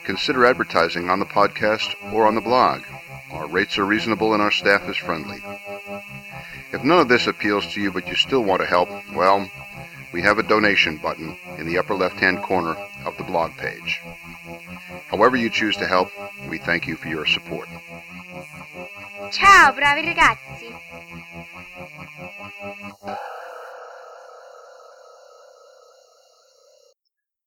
[0.04, 2.82] consider advertising on the podcast or on the blog.
[3.30, 5.42] Our rates are reasonable and our staff is friendly.
[6.72, 9.48] If none of this appeals to you but you still want to help, well,
[10.14, 14.00] we have a donation button in the upper left-hand corner of the blog page.
[15.08, 16.08] However you choose to help,
[16.48, 17.68] we thank you for your support.
[19.32, 20.83] Ciao, bravi ragazzi.